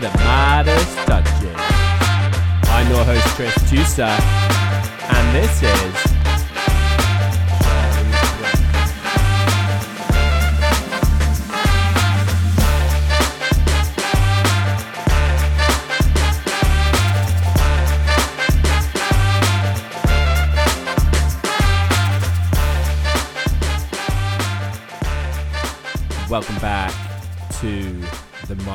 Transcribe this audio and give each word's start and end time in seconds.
the 0.00 0.08
Midas 0.18 0.94
Touches. 1.06 1.56
I'm 2.68 2.88
your 2.88 3.04
host, 3.04 3.26
Chris 3.34 3.54
Tusa, 3.68 4.08
and 5.10 5.34
this 5.34 5.62
is. 5.62 6.07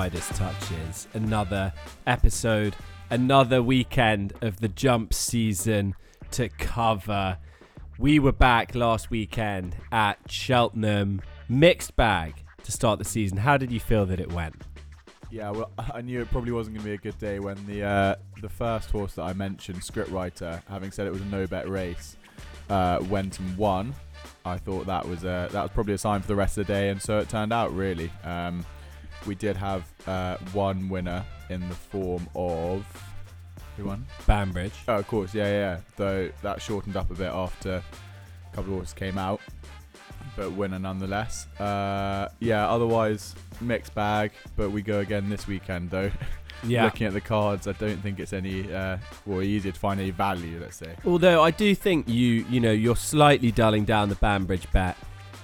Midas 0.04 0.28
Touches. 0.38 1.08
Another 1.14 1.72
episode, 2.06 2.76
another 3.10 3.64
weekend 3.64 4.34
of 4.42 4.60
the 4.60 4.68
jump 4.68 5.14
season 5.14 5.96
to 6.32 6.50
cover. 6.50 7.38
We 7.98 8.20
were 8.20 8.34
back 8.34 8.76
last 8.76 9.10
weekend 9.10 9.78
at 9.94 10.20
Cheltenham. 10.30 11.22
Mixed 11.48 11.96
bag 11.96 12.34
to 12.66 12.72
start 12.74 13.00
the 13.00 13.06
season. 13.06 13.38
How 13.38 13.56
did 13.56 13.72
you 13.72 13.80
feel 13.80 14.06
that 14.08 14.20
it 14.20 14.30
went? 14.34 14.64
Yeah, 15.32 15.52
well, 15.52 15.72
I 15.94 16.02
knew 16.02 16.20
it 16.20 16.30
probably 16.32 16.52
wasn't 16.52 16.76
going 16.76 16.84
to 16.84 16.90
be 16.90 16.96
a 16.96 17.12
good 17.12 17.18
day 17.18 17.40
when 17.40 17.66
the 17.66 17.84
uh, 17.84 18.16
the 18.42 18.50
first 18.50 18.92
horse 18.92 19.14
that 19.14 19.24
I 19.24 19.32
mentioned, 19.32 19.80
Scriptwriter, 19.80 20.62
having 20.68 20.92
said 20.92 21.08
it 21.08 21.14
was 21.14 21.22
a 21.22 21.26
no 21.28 21.48
bet 21.48 21.70
race, 21.70 22.18
uh, 22.70 23.02
went 23.10 23.40
and 23.40 23.58
won. 23.58 23.96
I 24.44 24.58
thought 24.58 24.86
that 24.86 25.08
was 25.08 25.24
a, 25.24 25.48
that 25.54 25.62
was 25.62 25.72
probably 25.74 25.94
a 25.94 25.98
sign 25.98 26.20
for 26.20 26.28
the 26.28 26.36
rest 26.36 26.58
of 26.58 26.68
the 26.68 26.74
day, 26.74 26.90
and 26.90 27.02
so 27.02 27.20
it 27.20 27.30
turned 27.30 27.54
out. 27.54 27.74
Really, 27.74 28.12
um, 28.26 28.66
we 29.26 29.36
did 29.36 29.56
have 29.58 29.84
uh, 30.08 30.38
one 30.54 30.90
winner 30.90 31.24
in 31.50 31.68
the 31.68 31.76
form 31.76 32.28
of 32.36 32.86
who 33.78 33.86
won? 33.86 34.06
Banbridge. 34.28 34.74
Oh, 34.88 34.96
of 34.98 35.08
course, 35.08 35.34
yeah, 35.34 35.48
yeah. 35.48 35.80
Though 35.96 36.30
that 36.42 36.62
shortened 36.62 36.96
up 36.96 37.10
a 37.12 37.16
bit 37.16 37.32
after 37.32 37.76
a 37.76 38.56
couple 38.56 38.74
of 38.74 38.80
horses 38.80 38.94
came 38.94 39.18
out, 39.18 39.42
but 40.36 40.52
winner 40.52 40.80
nonetheless. 40.80 41.48
Uh, 41.60 42.30
yeah, 42.40 42.70
otherwise 42.70 43.36
mixed 43.62 43.96
bag. 43.96 44.32
But 44.56 44.72
we 44.72 44.82
go 44.82 45.00
again 45.00 45.30
this 45.30 45.48
weekend 45.48 45.90
though. 45.90 46.12
Yeah. 46.66 46.86
Looking 46.86 47.08
at 47.08 47.14
the 47.14 47.20
cards, 47.20 47.68
I 47.68 47.74
don't 47.74 47.98
think 47.98 48.22
it's 48.22 48.32
any 48.32 48.74
uh, 48.74 48.98
well 49.26 49.42
easier 49.42 49.74
to 49.74 49.80
find 49.80 50.00
any 50.00 50.12
value. 50.12 50.60
Let's 50.62 50.78
say. 50.78 50.96
Although 51.06 51.44
I 51.44 51.52
do 51.52 51.76
think 51.76 52.08
you, 52.08 52.46
you 52.50 52.62
know, 52.62 52.72
you're 52.72 52.96
slightly 52.96 53.52
dulling 53.52 53.84
down 53.84 54.08
the 54.08 54.16
Banbridge 54.16 54.72
bet. 54.72 54.96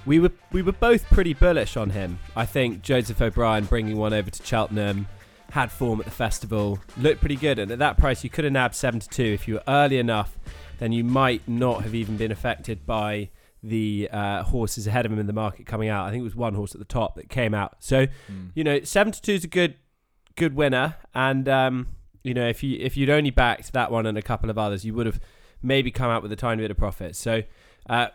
We 0.05 0.19
were 0.19 0.31
we 0.51 0.61
were 0.61 0.71
both 0.71 1.05
pretty 1.05 1.33
bullish 1.33 1.77
on 1.77 1.91
him. 1.91 2.19
I 2.35 2.45
think 2.45 2.81
Joseph 2.81 3.21
O'Brien 3.21 3.65
bringing 3.65 3.97
one 3.97 4.13
over 4.13 4.29
to 4.29 4.43
Cheltenham 4.45 5.07
had 5.51 5.71
form 5.71 5.99
at 5.99 6.05
the 6.05 6.11
festival, 6.11 6.79
looked 6.97 7.19
pretty 7.19 7.35
good, 7.35 7.57
and 7.59 7.71
at 7.71 7.79
that 7.79 7.97
price 7.97 8.23
you 8.23 8.29
could 8.29 8.43
have 8.43 8.53
nabbed 8.53 8.75
seven 8.75 8.99
to 8.99 9.09
two 9.09 9.23
if 9.23 9.47
you 9.47 9.55
were 9.55 9.63
early 9.67 9.97
enough. 9.97 10.37
Then 10.79 10.91
you 10.91 11.03
might 11.03 11.47
not 11.47 11.83
have 11.83 11.93
even 11.93 12.17
been 12.17 12.31
affected 12.31 12.85
by 12.85 13.29
the 13.61 14.07
uh, 14.11 14.43
horses 14.43 14.87
ahead 14.87 15.05
of 15.05 15.11
him 15.11 15.19
in 15.19 15.27
the 15.27 15.33
market 15.33 15.65
coming 15.65 15.89
out. 15.89 16.05
I 16.07 16.11
think 16.11 16.21
it 16.21 16.23
was 16.23 16.35
one 16.35 16.53
horse 16.53 16.73
at 16.73 16.79
the 16.79 16.85
top 16.85 17.15
that 17.15 17.29
came 17.29 17.53
out. 17.53 17.77
So 17.79 18.05
Mm. 18.31 18.51
you 18.55 18.63
know, 18.63 18.81
seven 18.83 19.11
to 19.11 19.21
two 19.21 19.33
is 19.33 19.43
a 19.43 19.47
good 19.47 19.75
good 20.35 20.55
winner, 20.55 20.95
and 21.13 21.49
um, 21.49 21.87
you 22.23 22.33
know, 22.33 22.47
if 22.47 22.63
you 22.63 22.77
if 22.79 22.95
you'd 22.95 23.09
only 23.09 23.31
backed 23.31 23.73
that 23.73 23.91
one 23.91 24.05
and 24.05 24.17
a 24.17 24.21
couple 24.21 24.49
of 24.49 24.57
others, 24.57 24.85
you 24.85 24.93
would 24.93 25.05
have 25.07 25.19
maybe 25.61 25.91
come 25.91 26.09
out 26.09 26.23
with 26.23 26.31
a 26.31 26.35
tiny 26.37 26.61
bit 26.61 26.71
of 26.71 26.77
profit. 26.77 27.15
So, 27.17 27.43
uh, 27.89 28.07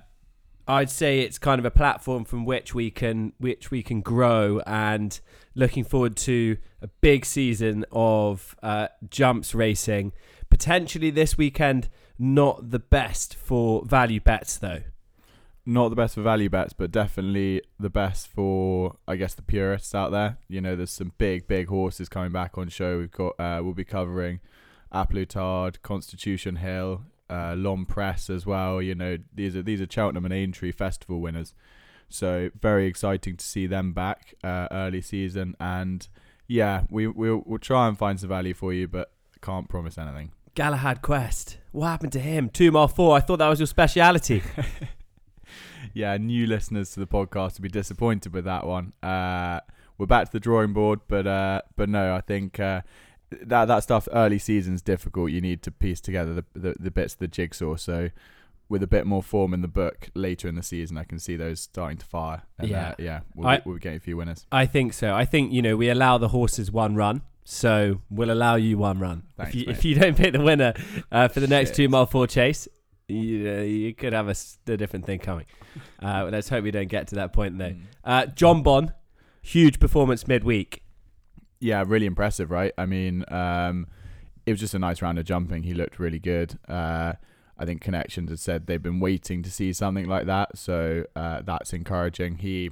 I'd 0.66 0.90
say 0.90 1.20
it's 1.20 1.38
kind 1.38 1.58
of 1.58 1.64
a 1.64 1.70
platform 1.70 2.24
from 2.24 2.44
which 2.44 2.74
we 2.74 2.90
can 2.90 3.32
which 3.38 3.70
we 3.70 3.82
can 3.82 4.00
grow, 4.00 4.60
and 4.66 5.18
looking 5.54 5.84
forward 5.84 6.16
to 6.16 6.56
a 6.80 6.88
big 6.88 7.24
season 7.24 7.84
of 7.92 8.56
uh, 8.62 8.88
jumps 9.08 9.54
racing. 9.54 10.12
Potentially 10.48 11.10
this 11.10 11.36
weekend, 11.36 11.88
not 12.18 12.70
the 12.70 12.78
best 12.78 13.34
for 13.34 13.84
value 13.84 14.20
bets 14.20 14.56
though. 14.56 14.82
Not 15.66 15.88
the 15.88 15.96
best 15.96 16.14
for 16.14 16.22
value 16.22 16.50
bets, 16.50 16.74
but 16.74 16.90
definitely 16.90 17.62
the 17.78 17.90
best 17.90 18.28
for 18.28 18.96
I 19.08 19.16
guess 19.16 19.34
the 19.34 19.42
purists 19.42 19.94
out 19.94 20.12
there. 20.12 20.38
You 20.48 20.60
know, 20.60 20.76
there's 20.76 20.90
some 20.90 21.12
big, 21.18 21.46
big 21.46 21.68
horses 21.68 22.08
coming 22.08 22.32
back 22.32 22.56
on 22.56 22.68
show. 22.68 22.98
We've 22.98 23.10
got 23.10 23.34
uh, 23.38 23.60
we'll 23.62 23.74
be 23.74 23.84
covering 23.84 24.40
A 24.92 25.06
Plus 25.06 25.26
Tard, 25.28 25.82
Constitution 25.82 26.56
Hill, 26.56 27.02
uh, 27.30 27.54
L'Homme 27.56 27.86
Presse 27.86 28.30
as 28.30 28.46
well. 28.46 28.80
You 28.80 28.94
know, 28.94 29.18
these 29.34 29.56
are 29.56 29.62
these 29.62 29.80
are 29.80 29.86
Cheltenham 29.88 30.24
and 30.24 30.34
Aintree 30.34 30.72
Festival 30.72 31.20
winners. 31.20 31.54
So 32.08 32.50
very 32.60 32.86
exciting 32.86 33.36
to 33.36 33.44
see 33.44 33.66
them 33.66 33.92
back 33.92 34.34
uh, 34.44 34.68
early 34.70 35.00
season. 35.00 35.56
And 35.58 36.06
yeah, 36.46 36.82
we 36.90 37.06
we'll, 37.06 37.42
we'll 37.44 37.58
try 37.58 37.88
and 37.88 37.98
find 37.98 38.20
some 38.20 38.28
value 38.28 38.54
for 38.54 38.72
you, 38.72 38.86
but 38.86 39.10
can't 39.40 39.68
promise 39.68 39.98
anything. 39.98 40.32
Galahad 40.54 41.02
Quest. 41.02 41.58
What 41.72 41.88
happened 41.88 42.12
to 42.12 42.20
him? 42.20 42.48
Two 42.48 42.70
mile 42.70 42.88
four. 42.88 43.16
I 43.16 43.20
thought 43.20 43.38
that 43.38 43.48
was 43.48 43.58
your 43.58 43.66
speciality. 43.66 44.42
yeah, 45.94 46.16
new 46.16 46.46
listeners 46.46 46.90
to 46.92 47.00
the 47.00 47.06
podcast 47.06 47.58
will 47.58 47.62
be 47.62 47.68
disappointed 47.68 48.32
with 48.32 48.44
that 48.44 48.66
one. 48.66 48.92
Uh, 49.02 49.60
we're 49.98 50.06
back 50.06 50.26
to 50.26 50.32
the 50.32 50.40
drawing 50.40 50.72
board, 50.72 51.00
but 51.08 51.26
uh, 51.26 51.62
but 51.76 51.88
no, 51.88 52.14
I 52.14 52.20
think 52.20 52.60
uh, 52.60 52.82
that 53.42 53.66
that 53.66 53.82
stuff 53.82 54.08
early 54.12 54.38
season's 54.38 54.82
difficult. 54.82 55.30
You 55.30 55.40
need 55.40 55.62
to 55.62 55.70
piece 55.70 56.00
together 56.00 56.34
the, 56.34 56.44
the 56.54 56.74
the 56.78 56.90
bits 56.90 57.14
of 57.14 57.20
the 57.20 57.28
jigsaw. 57.28 57.76
So 57.76 58.10
with 58.68 58.82
a 58.82 58.86
bit 58.86 59.06
more 59.06 59.22
form 59.22 59.52
in 59.52 59.60
the 59.60 59.68
book 59.68 60.08
later 60.14 60.48
in 60.48 60.54
the 60.54 60.62
season, 60.62 60.96
I 60.96 61.04
can 61.04 61.18
see 61.18 61.36
those 61.36 61.60
starting 61.60 61.98
to 61.98 62.06
fire. 62.06 62.42
And, 62.58 62.68
Yeah. 62.70 62.88
uh, 62.88 62.94
yeah, 62.98 63.20
we'll, 63.34 63.46
I- 63.48 63.62
we'll 63.64 63.74
be 63.74 63.80
getting 63.80 63.98
a 63.98 64.00
few 64.00 64.16
winners. 64.16 64.46
I 64.50 64.64
think 64.66 64.94
so. 64.94 65.14
I 65.14 65.24
think 65.26 65.52
you 65.52 65.60
know 65.62 65.76
we 65.76 65.88
allow 65.90 66.16
the 66.18 66.28
horses 66.28 66.72
one 66.72 66.94
run, 66.96 67.20
so 67.44 68.00
we'll 68.10 68.30
allow 68.30 68.54
you 68.56 68.78
one 68.78 68.98
run. 68.98 69.24
Thanks, 69.36 69.54
if 69.54 69.60
you 69.60 69.64
if 69.68 69.84
you 69.84 69.94
don't 69.96 70.16
pick 70.16 70.32
the 70.32 70.40
winner 70.42 70.72
uh, 71.12 71.28
for 71.28 71.40
the 71.40 71.46
next 71.48 71.70
Shit. 71.70 71.76
two 71.76 71.88
mile 71.90 72.06
four 72.06 72.26
chase, 72.26 72.66
you, 73.06 73.50
uh, 73.50 73.60
you 73.62 73.94
could 73.94 74.14
have 74.14 74.28
a 74.28 74.76
different 74.76 75.04
thing 75.04 75.18
coming. 75.18 75.44
Uh, 76.02 76.28
let's 76.32 76.48
hope 76.48 76.64
we 76.64 76.70
don't 76.70 76.88
get 76.88 77.08
to 77.08 77.16
that 77.16 77.32
point 77.34 77.58
though. 77.58 77.70
Mm. 77.70 77.82
Uh, 78.02 78.26
Jonbon, 78.26 78.94
huge 79.42 79.78
performance 79.78 80.26
midweek. 80.26 80.82
Yeah, 81.60 81.84
really 81.86 82.06
impressive, 82.06 82.50
right? 82.50 82.72
I 82.76 82.86
mean, 82.86 83.24
um, 83.28 83.86
it 84.46 84.50
was 84.50 84.60
just 84.60 84.74
a 84.74 84.78
nice 84.78 85.00
round 85.00 85.18
of 85.18 85.24
jumping. 85.24 85.62
He 85.62 85.74
looked 85.74 85.98
really 85.98 86.18
good. 86.18 86.58
Uh, 86.68 87.14
I 87.56 87.64
think 87.64 87.80
Connections 87.80 88.30
had 88.30 88.40
said 88.40 88.66
they've 88.66 88.82
been 88.82 89.00
waiting 89.00 89.42
to 89.42 89.50
see 89.50 89.72
something 89.72 90.06
like 90.06 90.26
that, 90.26 90.58
so 90.58 91.04
uh, 91.14 91.42
that's 91.42 91.72
encouraging. 91.72 92.38
He 92.38 92.70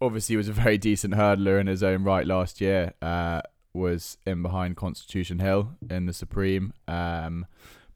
obviously 0.00 0.36
was 0.36 0.48
a 0.48 0.52
very 0.52 0.78
decent 0.88 1.14
hurdler 1.14 1.60
in 1.60 1.66
his 1.66 1.82
own 1.82 2.04
right 2.04 2.26
last 2.26 2.60
year. 2.60 2.94
Uh, 3.02 3.42
was 3.74 4.18
in 4.26 4.42
behind 4.42 4.76
Constitution 4.76 5.38
Hill 5.38 5.72
in 5.88 6.06
the 6.06 6.12
Supreme. 6.12 6.72
Um, 6.88 7.46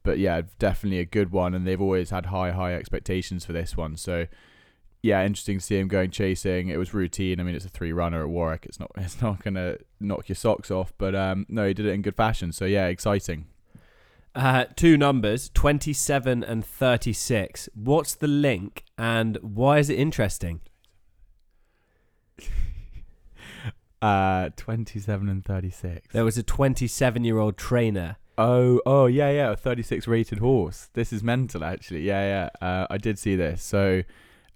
but 0.02 0.18
yeah, 0.18 0.42
definitely 0.58 0.98
a 0.98 1.04
good 1.04 1.30
one, 1.30 1.54
and 1.54 1.66
they've 1.66 1.80
always 1.80 2.10
had 2.10 2.26
high, 2.26 2.50
high 2.50 2.74
expectations 2.74 3.44
for 3.44 3.52
this 3.52 3.76
one. 3.76 3.96
So 3.96 4.26
yeah, 5.02 5.24
interesting 5.24 5.58
to 5.58 5.64
see 5.64 5.78
him 5.78 5.88
going 5.88 6.10
chasing. 6.10 6.68
It 6.68 6.76
was 6.76 6.94
routine. 6.94 7.40
I 7.40 7.42
mean, 7.42 7.56
it's 7.56 7.64
a 7.64 7.68
three 7.68 7.92
runner 7.92 8.22
at 8.22 8.28
Warwick. 8.28 8.64
It's 8.66 8.78
not 8.78 8.90
it's 8.96 9.20
not 9.20 9.42
gonna 9.42 9.78
knock 10.00 10.28
your 10.28 10.36
socks 10.36 10.70
off, 10.70 10.92
but 10.96 11.14
um, 11.14 11.46
no, 11.48 11.66
he 11.66 11.74
did 11.74 11.86
it 11.86 11.90
in 11.90 12.02
good 12.02 12.16
fashion. 12.16 12.52
So 12.52 12.64
yeah, 12.64 12.86
exciting. 12.86 13.46
Uh, 14.34 14.64
two 14.76 14.96
numbers, 14.96 15.50
27 15.52 16.42
and 16.42 16.64
36. 16.64 17.68
What's 17.74 18.14
the 18.14 18.26
link 18.28 18.82
and 18.96 19.36
why 19.42 19.78
is 19.78 19.90
it 19.90 19.98
interesting? 19.98 20.60
Uh, 24.00 24.50
twenty-seven 24.56 25.28
and 25.28 25.44
thirty-six. 25.44 26.08
There 26.12 26.24
was 26.24 26.36
a 26.36 26.42
27 26.42 27.22
year 27.22 27.38
old 27.38 27.56
trainer. 27.56 28.16
Oh, 28.36 28.80
oh 28.84 29.06
yeah, 29.06 29.30
yeah, 29.30 29.52
a 29.52 29.56
thirty-six 29.56 30.08
rated 30.08 30.40
horse. 30.40 30.88
This 30.94 31.12
is 31.12 31.22
mental, 31.22 31.62
actually. 31.62 32.02
Yeah, 32.02 32.48
yeah. 32.60 32.66
Uh, 32.66 32.88
I 32.90 32.98
did 32.98 33.16
see 33.16 33.36
this. 33.36 33.62
So, 33.62 34.02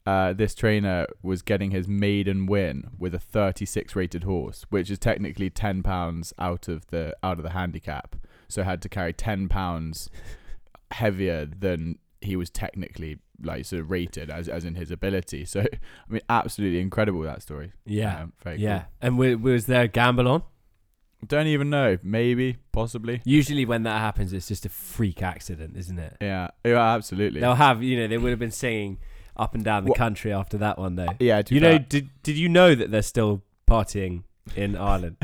uh, 0.07 0.33
this 0.33 0.55
trainer 0.55 1.07
was 1.23 1.43
getting 1.43 1.73
his 1.73 1.89
maiden 1.89 2.47
win 2.47 2.91
with 2.99 3.15
a 3.15 3.19
thirty-six 3.19 3.97
rated 3.97 4.25
horse, 4.25 4.65
which 4.71 4.91
is 4.91 4.99
technically 4.99 5.51
ten 5.51 5.83
pounds 5.83 6.33
out 6.39 6.69
of 6.69 6.87
the 6.89 7.17
out 7.23 7.39
of 7.39 7.43
the 7.43 7.51
handicap. 7.51 8.17
So 8.49 8.63
had 8.63 8.81
to 8.83 8.89
carry 8.89 9.13
ten 9.13 9.49
pounds 9.49 10.09
heavier 10.93 11.47
than 11.47 11.99
he 12.21 12.37
was 12.37 12.51
technically 12.51 13.19
like 13.43 13.65
sort 13.67 13.81
of 13.83 13.91
rated 13.91 14.31
as 14.31 14.49
as 14.49 14.65
in 14.65 14.77
his 14.77 14.91
ability. 14.91 15.45
So, 15.45 15.61
I 15.73 16.13
mean, 16.13 16.23
absolutely 16.29 16.81
incredible 16.81 17.21
that 17.23 17.43
story. 17.43 17.73
Yeah. 17.85 18.23
Um, 18.23 18.33
yeah. 18.57 18.79
cool. 18.79 18.89
And 19.03 19.17
w- 19.17 19.39
was 19.39 19.67
there 19.67 19.83
a 19.83 19.89
gamble 19.89 20.29
on? 20.29 20.43
Don't 21.27 21.47
even 21.47 21.71
know. 21.71 21.99
Maybe, 22.03 22.59
possibly. 22.73 23.23
Usually, 23.25 23.65
when 23.65 23.83
that 23.85 23.99
happens, 24.01 24.33
it's 24.33 24.49
just 24.49 24.67
a 24.67 24.69
freak 24.69 25.23
accident, 25.23 25.77
isn't 25.77 25.99
it? 25.99 26.17
Yeah, 26.21 26.49
yeah, 26.65 26.95
absolutely. 26.95 27.41
They'll 27.41 27.55
have, 27.55 27.83
you 27.83 27.97
know, 27.97 28.07
they 28.07 28.19
would 28.19 28.31
have 28.31 28.39
been 28.39 28.51
singing 28.51 28.99
up 29.37 29.55
and 29.55 29.65
down 29.65 29.85
the 29.85 29.91
What- 29.91 29.99
country 29.99 30.33
after 30.33 30.57
that 30.59 30.79
one, 30.79 30.97
though. 30.97 31.09
Yeah, 31.19 31.43
You 31.49 31.61
know, 31.61 31.79
did 31.79 32.11
did 32.23 32.37
you 32.37 32.49
know 32.49 32.75
that 32.75 32.91
they're 32.91 33.03
still 33.03 33.43
partying 33.69 34.23
in 34.55 34.77
Ireland? 34.93 35.17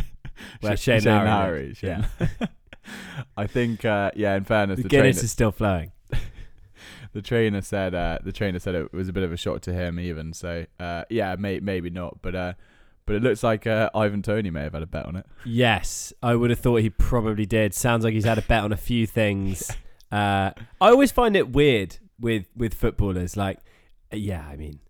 Where 0.60 0.76
Sh- 0.76 0.80
Shane, 0.82 1.00
Shane 1.02 1.24
Lowry 1.24 1.74
Yeah, 1.82 2.06
I 3.36 3.46
think, 3.46 3.84
uh, 3.84 4.10
yeah. 4.16 4.34
In 4.36 4.44
fairness, 4.44 4.76
the 4.78 4.82
the, 4.84 4.88
Guinness 4.88 5.16
trainer, 5.16 5.24
is 5.24 5.30
still 5.30 5.52
flowing. 5.52 5.92
the 7.12 7.22
trainer 7.22 7.60
said 7.60 7.94
uh, 7.94 8.18
the 8.24 8.32
trainer 8.32 8.58
said 8.58 8.74
it 8.74 8.92
was 8.92 9.08
a 9.08 9.12
bit 9.12 9.22
of 9.22 9.32
a 9.32 9.36
shock 9.36 9.60
to 9.62 9.72
him, 9.72 10.00
even. 10.00 10.32
So, 10.32 10.66
uh, 10.80 11.04
yeah, 11.10 11.36
may, 11.38 11.60
maybe 11.60 11.90
not, 11.90 12.20
but 12.22 12.34
uh, 12.34 12.52
But 13.06 13.16
it 13.16 13.22
looks 13.22 13.42
like 13.42 13.66
uh, 13.66 13.90
Ivan 13.94 14.22
Toney 14.22 14.50
may 14.50 14.62
have 14.62 14.72
had 14.72 14.82
a 14.82 14.86
bet 14.86 15.06
on 15.06 15.16
it. 15.16 15.26
Yes, 15.44 16.12
I 16.22 16.34
would 16.34 16.50
have 16.50 16.58
thought 16.60 16.76
he 16.80 16.90
probably 16.90 17.46
did. 17.46 17.74
Sounds 17.74 18.04
like 18.04 18.14
he's 18.14 18.24
had 18.24 18.38
a 18.38 18.42
bet 18.42 18.64
on 18.64 18.72
a 18.72 18.76
few 18.76 19.06
things. 19.06 19.70
Uh, 20.10 20.50
I 20.80 20.88
always 20.90 21.12
find 21.12 21.36
it 21.36 21.50
weird 21.52 21.98
with 22.18 22.46
with 22.56 22.74
footballers. 22.74 23.36
Like, 23.36 23.58
yeah, 24.12 24.46
I 24.46 24.56
mean, 24.56 24.80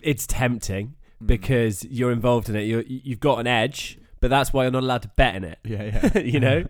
it's 0.00 0.26
tempting 0.26 0.94
Mm. 1.22 1.26
because 1.28 1.84
you're 1.84 2.10
involved 2.10 2.48
in 2.48 2.56
it. 2.56 2.62
You 2.62 2.84
you've 2.86 3.20
got 3.20 3.38
an 3.38 3.46
edge, 3.46 3.96
but 4.20 4.28
that's 4.28 4.52
why 4.52 4.64
you're 4.64 4.72
not 4.72 4.82
allowed 4.82 5.02
to 5.02 5.08
bet 5.08 5.36
in 5.36 5.44
it. 5.44 5.58
yeah, 5.64 6.10
yeah, 6.14 6.18
you 6.20 6.40
know, 6.40 6.64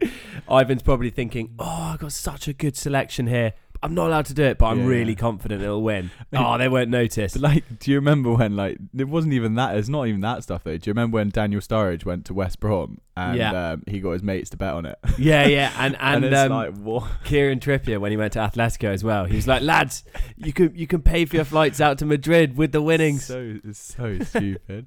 Ivan's 0.51 0.83
probably 0.83 1.09
thinking, 1.11 1.55
"Oh, 1.59 1.65
I've 1.95 2.01
got 2.01 2.13
such 2.13 2.49
a 2.49 2.53
good 2.53 2.77
selection 2.77 3.27
here. 3.29 3.55
I'm 3.83 3.95
not 3.95 4.07
allowed 4.09 4.27
to 4.27 4.35
do 4.35 4.45
it, 4.45 4.59
but 4.59 4.67
I'm 4.67 4.81
Yeah. 4.81 4.87
really 4.87 5.15
confident 5.15 5.63
it'll 5.63 5.83
win. 5.83 6.11
oh, 6.33 6.57
they 6.63 6.69
won't 6.69 6.91
notice." 6.91 7.33
But 7.33 7.43
like, 7.43 7.79
do 7.81 7.91
you 7.91 7.97
remember 7.99 8.33
when 8.35 8.57
like 8.57 8.79
it 8.97 9.09
wasn't 9.09 9.35
even 9.35 9.55
that? 9.57 9.77
It's 9.77 9.89
not 9.89 10.07
even 10.07 10.21
that 10.21 10.43
stuff 10.45 10.65
though. 10.65 10.77
Do 10.77 10.89
you 10.89 10.93
remember 10.93 11.17
when 11.17 11.31
Daniel 11.31 11.61
Sturridge 11.61 12.05
went 12.05 12.25
to 12.27 12.35
West 12.35 12.61
Brom 12.61 12.99
and 13.17 13.37
Yeah. 13.37 13.71
um, 13.73 13.83
he 13.89 14.01
got 14.01 14.13
his 14.13 14.23
mates 14.23 14.51
to 14.51 14.57
bet 14.57 14.75
on 14.75 14.87
it? 14.87 14.99
yeah, 15.19 15.47
yeah, 15.47 15.73
and 15.79 15.97
And, 16.01 16.25
and, 16.25 16.35
um, 16.35 16.51
like 16.53 16.77
what? 16.77 17.11
Kieran 17.25 17.59
Trippier 17.61 17.99
when 18.01 18.11
he 18.11 18.17
went 18.17 18.33
to 18.35 18.39
Atletico 18.39 18.89
as 18.93 19.03
well. 19.03 19.25
He 19.25 19.37
was 19.37 19.47
like, 19.49 19.63
"Lads, 19.63 20.05
you 20.37 20.53
can 20.53 20.73
you 20.75 20.87
can 20.87 21.03
pay 21.03 21.25
for 21.25 21.37
your 21.37 21.45
flights 21.45 21.81
out 21.81 21.99
to 21.99 22.07
Madrid 22.07 22.57
with 22.57 22.73
the 22.73 22.83
winnings." 22.83 23.25
So 23.25 23.57
it's 23.65 23.79
so 23.95 24.19
stupid. 24.21 24.87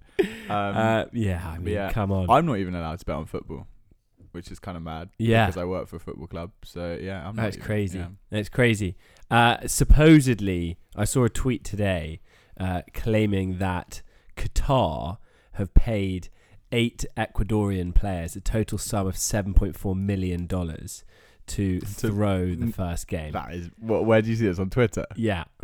Um, 0.49 0.77
uh, 0.77 1.05
yeah, 1.11 1.41
I 1.53 1.57
mean, 1.57 1.73
yeah. 1.73 1.91
come 1.91 2.11
on. 2.11 2.29
I'm 2.29 2.45
not 2.45 2.57
even 2.59 2.75
allowed 2.75 2.99
to 2.99 3.05
bet 3.05 3.15
on 3.15 3.25
football, 3.25 3.67
which 4.35 4.51
is 4.51 4.59
kind 4.59 4.77
of 4.77 4.83
mad. 4.83 5.09
Yeah. 5.17 5.47
because 5.47 5.59
I 5.59 5.65
work 5.65 5.87
for 5.87 5.95
a 5.95 5.99
football 5.99 6.27
club. 6.27 6.51
So 6.63 6.95
yeah, 7.01 7.27
I'm. 7.27 7.35
not 7.35 7.43
That's 7.43 7.55
even- 7.57 7.65
crazy. 7.65 7.97
yeah. 7.99 8.07
It's 8.31 8.49
crazy. 8.49 8.95
Uh, 9.31 9.57
supposedly, 9.65 10.77
I 10.95 11.05
saw 11.05 11.23
a 11.23 11.29
tweet 11.29 11.63
today 11.63 12.19
uh, 12.59 12.83
claiming 12.93 13.57
that 13.57 14.01
Qatar 14.37 15.17
have 15.53 15.73
paid 15.73 16.29
eight 16.71 17.05
Ecuadorian 17.17 17.95
players 17.95 18.35
a 18.35 18.41
total 18.41 18.77
sum 18.77 19.07
of 19.07 19.17
seven 19.17 19.53
point 19.55 19.75
four 19.75 19.95
million 19.95 20.45
dollars 20.45 21.03
to 21.47 21.79
throw 22.01 22.53
the 22.55 22.71
first 22.71 23.07
game. 23.07 23.31
That 23.31 23.53
is 23.53 23.69
what. 23.79 24.05
Where 24.05 24.21
do 24.21 24.29
you 24.29 24.35
see 24.35 24.45
this 24.45 24.59
on 24.59 24.69
Twitter? 24.69 25.05
yeah. 25.15 25.45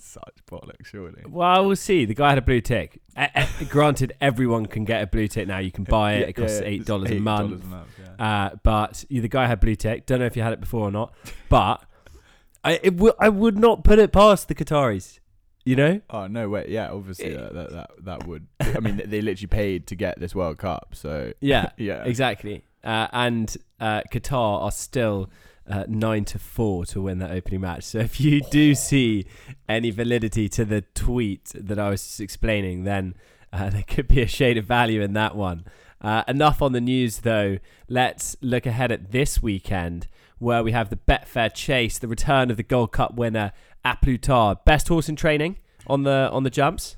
Such 0.00 0.38
bollocks, 0.50 0.86
surely. 0.86 1.22
Well, 1.28 1.66
we'll 1.66 1.76
see. 1.76 2.04
The 2.04 2.14
guy 2.14 2.30
had 2.30 2.38
a 2.38 2.42
blue 2.42 2.60
tick. 2.60 3.00
Uh, 3.16 3.28
uh, 3.34 3.46
granted, 3.68 4.14
everyone 4.20 4.66
can 4.66 4.84
get 4.84 5.02
a 5.02 5.06
blue 5.06 5.28
tick 5.28 5.46
now. 5.46 5.58
You 5.58 5.70
can 5.70 5.84
buy 5.84 6.14
it. 6.14 6.20
Yeah, 6.20 6.26
It 6.28 6.32
costs 6.34 6.60
yeah, 6.60 6.66
eight 6.66 6.84
dollars 6.86 7.10
a 7.10 7.14
$8 7.14 7.20
month. 7.20 7.64
yeah. 8.18 8.24
Uh, 8.46 8.56
but 8.62 9.04
the 9.10 9.28
guy 9.28 9.46
had 9.46 9.60
blue 9.60 9.74
tick. 9.76 10.06
Don't 10.06 10.20
know 10.20 10.26
if 10.26 10.36
you 10.36 10.42
had 10.42 10.52
it 10.52 10.60
before 10.60 10.88
or 10.88 10.90
not. 10.90 11.14
But 11.48 11.84
I 12.64 12.72
it 12.82 12.96
w- 12.96 13.14
I 13.18 13.28
would 13.28 13.58
not 13.58 13.84
put 13.84 13.98
it 13.98 14.12
past 14.12 14.48
the 14.48 14.54
Qataris. 14.54 15.18
You 15.64 15.76
know? 15.76 16.00
Oh 16.08 16.26
no, 16.26 16.48
wait, 16.48 16.68
yeah, 16.70 16.90
obviously 16.90 17.34
Eh. 17.34 17.40
that, 17.40 17.52
that 17.54 17.70
that 17.72 17.90
that 18.04 18.26
would. 18.26 18.46
I 18.60 18.80
mean, 18.80 19.02
they 19.04 19.20
literally 19.20 19.46
paid 19.48 19.86
to 19.88 19.94
get 19.94 20.18
this 20.18 20.34
World 20.34 20.58
Cup, 20.58 20.94
so 20.94 21.32
Yeah, 21.40 21.70
yeah, 21.76 22.02
exactly. 22.04 22.64
Uh, 22.82 23.08
and 23.12 23.54
uh, 23.78 24.00
Qatar 24.10 24.62
are 24.62 24.70
still 24.72 25.28
uh, 25.68 25.84
nine 25.88 26.24
to 26.26 26.38
four 26.38 26.84
to 26.86 27.02
win 27.02 27.18
that 27.18 27.30
opening 27.30 27.60
match. 27.60 27.84
So 27.84 27.98
if 27.98 28.20
you 28.20 28.40
do 28.40 28.74
see 28.74 29.26
any 29.68 29.90
validity 29.90 30.48
to 30.50 30.64
the 30.64 30.82
tweet 30.94 31.52
that 31.54 31.78
I 31.78 31.90
was 31.90 32.02
just 32.02 32.20
explaining, 32.20 32.84
then 32.84 33.14
uh, 33.52 33.70
there 33.70 33.84
could 33.84 34.08
be 34.08 34.20
a 34.20 34.26
shade 34.26 34.58
of 34.58 34.64
value 34.64 35.00
in 35.00 35.12
that 35.14 35.36
one. 35.36 35.64
Uh, 36.00 36.24
enough 36.26 36.62
on 36.62 36.72
the 36.72 36.80
news, 36.80 37.18
though. 37.18 37.58
Let's 37.88 38.36
look 38.40 38.64
ahead 38.66 38.90
at 38.90 39.12
this 39.12 39.42
weekend, 39.42 40.06
where 40.38 40.62
we 40.62 40.72
have 40.72 40.88
the 40.88 40.96
Betfair 40.96 41.52
Chase, 41.52 41.98
the 41.98 42.08
return 42.08 42.50
of 42.50 42.56
the 42.56 42.62
Gold 42.62 42.92
Cup 42.92 43.14
winner 43.14 43.52
A 43.84 43.96
Plus 44.00 44.18
Tard. 44.22 44.64
Best 44.64 44.88
horse 44.88 45.08
in 45.08 45.16
training 45.16 45.58
on 45.86 46.04
the 46.04 46.30
on 46.32 46.42
the 46.42 46.50
jumps. 46.50 46.96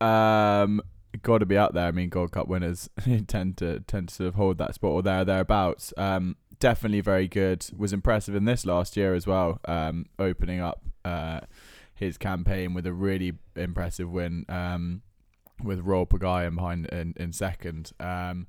Um, 0.00 0.80
got 1.22 1.38
to 1.38 1.46
be 1.46 1.58
up 1.58 1.74
there. 1.74 1.86
I 1.86 1.90
mean, 1.90 2.10
Gold 2.10 2.32
Cup 2.32 2.46
winners 2.46 2.88
tend 3.26 3.56
to 3.58 3.80
tend 3.80 4.08
to 4.08 4.14
sort 4.14 4.28
of 4.28 4.34
hold 4.36 4.58
that 4.58 4.74
spot 4.74 4.90
or 4.92 5.02
there 5.02 5.24
thereabouts. 5.24 5.92
Um, 5.96 6.36
definitely 6.62 7.00
very 7.00 7.28
good. 7.28 7.66
Was 7.76 7.92
impressive 7.92 8.34
in 8.34 8.44
this 8.44 8.64
last 8.64 8.96
year 8.96 9.14
as 9.14 9.26
well. 9.26 9.60
Um, 9.66 10.06
opening 10.18 10.60
up 10.60 10.82
uh 11.04 11.40
his 11.94 12.18
campaign 12.18 12.74
with 12.74 12.86
a 12.86 12.92
really 12.92 13.32
impressive 13.54 14.10
win. 14.10 14.44
Um, 14.48 15.02
with 15.62 15.80
Royal 15.80 16.06
Pagaille 16.06 16.54
behind 16.54 16.86
in, 16.86 17.14
in 17.16 17.32
second. 17.32 17.92
Um, 18.00 18.46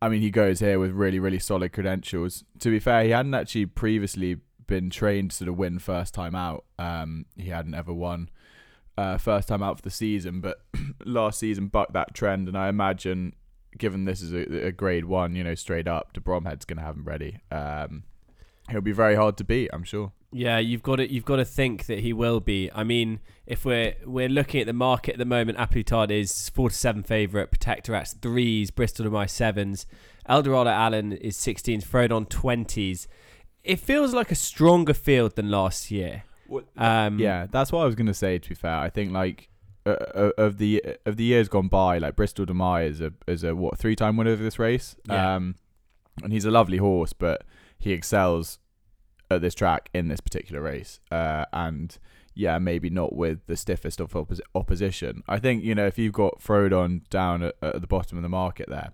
I 0.00 0.08
mean, 0.08 0.20
he 0.20 0.30
goes 0.30 0.60
here 0.60 0.78
with 0.78 0.92
really, 0.92 1.18
really 1.18 1.38
solid 1.38 1.72
credentials. 1.72 2.44
To 2.60 2.70
be 2.70 2.78
fair, 2.78 3.04
he 3.04 3.10
hadn't 3.10 3.34
actually 3.34 3.66
previously 3.66 4.38
been 4.66 4.90
trained 4.90 5.30
to 5.32 5.48
of 5.48 5.58
win 5.58 5.78
first 5.78 6.14
time 6.14 6.34
out. 6.34 6.64
Um, 6.78 7.26
he 7.36 7.50
hadn't 7.50 7.74
ever 7.74 7.92
won 7.92 8.30
uh, 8.96 9.18
first 9.18 9.48
time 9.48 9.62
out 9.62 9.76
for 9.76 9.82
the 9.82 9.90
season, 9.90 10.40
but 10.40 10.58
last 11.04 11.38
season 11.38 11.68
bucked 11.68 11.92
that 11.94 12.14
trend. 12.14 12.48
And 12.48 12.56
I 12.56 12.68
imagine, 12.68 13.34
given 13.78 14.04
this 14.04 14.22
is 14.22 14.32
a, 14.32 14.66
a 14.66 14.72
grade 14.72 15.04
one, 15.04 15.34
you 15.34 15.44
know, 15.44 15.54
straight 15.54 15.88
up, 15.88 16.12
De 16.12 16.20
Bromhead's 16.20 16.64
going 16.64 16.78
to 16.78 16.84
have 16.84 16.96
him 16.96 17.04
ready. 17.04 17.40
Um, 17.50 18.04
he'll 18.70 18.80
be 18.80 18.92
very 18.92 19.16
hard 19.16 19.36
to 19.38 19.44
beat, 19.44 19.70
I'm 19.72 19.84
sure. 19.84 20.12
Yeah, 20.36 20.58
you've 20.58 20.82
got 20.82 20.96
to 20.96 21.08
you've 21.08 21.24
got 21.24 21.36
to 21.36 21.44
think 21.44 21.86
that 21.86 22.00
he 22.00 22.12
will 22.12 22.40
be. 22.40 22.68
I 22.74 22.82
mean, 22.82 23.20
if 23.46 23.64
we're 23.64 23.94
we're 24.04 24.28
looking 24.28 24.60
at 24.60 24.66
the 24.66 24.72
market 24.72 25.12
at 25.12 25.18
the 25.18 25.24
moment, 25.24 25.58
A 25.60 25.68
Plus 25.68 25.84
Tard 25.84 26.10
is 26.10 26.48
four 26.48 26.70
to 26.70 26.74
seven 26.74 27.04
favourite, 27.04 27.52
Protectorat's 27.52 28.14
threes, 28.14 28.72
Bristol 28.72 29.04
De 29.04 29.10
Mai 29.10 29.26
sevens, 29.26 29.86
Eldorado 30.28 30.70
Allen 30.70 31.12
is 31.12 31.36
sixteens, 31.36 31.84
Frodon 31.84 32.28
twenties. 32.28 33.06
It 33.62 33.78
feels 33.78 34.12
like 34.12 34.32
a 34.32 34.34
stronger 34.34 34.92
field 34.92 35.36
than 35.36 35.52
last 35.52 35.92
year. 35.92 36.24
Um, 36.76 37.20
yeah, 37.20 37.46
that's 37.48 37.70
what 37.70 37.82
I 37.82 37.86
was 37.86 37.94
gonna 37.94 38.12
say. 38.12 38.38
To 38.40 38.48
be 38.48 38.56
fair, 38.56 38.76
I 38.76 38.90
think 38.90 39.12
like 39.12 39.48
uh, 39.86 40.30
of 40.38 40.58
the 40.58 40.82
of 41.04 41.16
the 41.16 41.24
years 41.24 41.48
gone 41.48 41.68
by, 41.68 41.98
like 41.98 42.16
Bristol 42.16 42.46
De 42.46 42.54
Mai 42.54 42.84
is 42.84 43.00
a 43.00 43.12
is 43.26 43.44
a 43.44 43.54
what 43.54 43.78
three 43.78 43.96
time 43.96 44.16
winner 44.16 44.32
of 44.32 44.38
this 44.38 44.58
race. 44.58 44.96
Yeah. 45.08 45.36
Um, 45.36 45.56
and 46.22 46.32
he's 46.32 46.44
a 46.44 46.50
lovely 46.50 46.76
horse, 46.78 47.12
but 47.12 47.44
he 47.78 47.92
excels 47.92 48.58
at 49.30 49.40
this 49.40 49.54
track 49.54 49.90
in 49.92 50.08
this 50.08 50.20
particular 50.20 50.62
race. 50.62 51.00
Uh, 51.10 51.44
and 51.52 51.98
yeah, 52.34 52.58
maybe 52.58 52.90
not 52.90 53.14
with 53.14 53.46
the 53.46 53.56
stiffest 53.56 54.00
of 54.00 54.12
oppos- 54.12 54.40
opposition. 54.54 55.22
I 55.28 55.38
think 55.38 55.64
you 55.64 55.74
know 55.74 55.86
if 55.86 55.98
you've 55.98 56.12
got 56.12 56.40
Frodon 56.40 57.08
down 57.10 57.42
at, 57.42 57.54
at 57.62 57.80
the 57.80 57.86
bottom 57.86 58.18
of 58.18 58.22
the 58.22 58.28
market 58.28 58.68
there. 58.68 58.92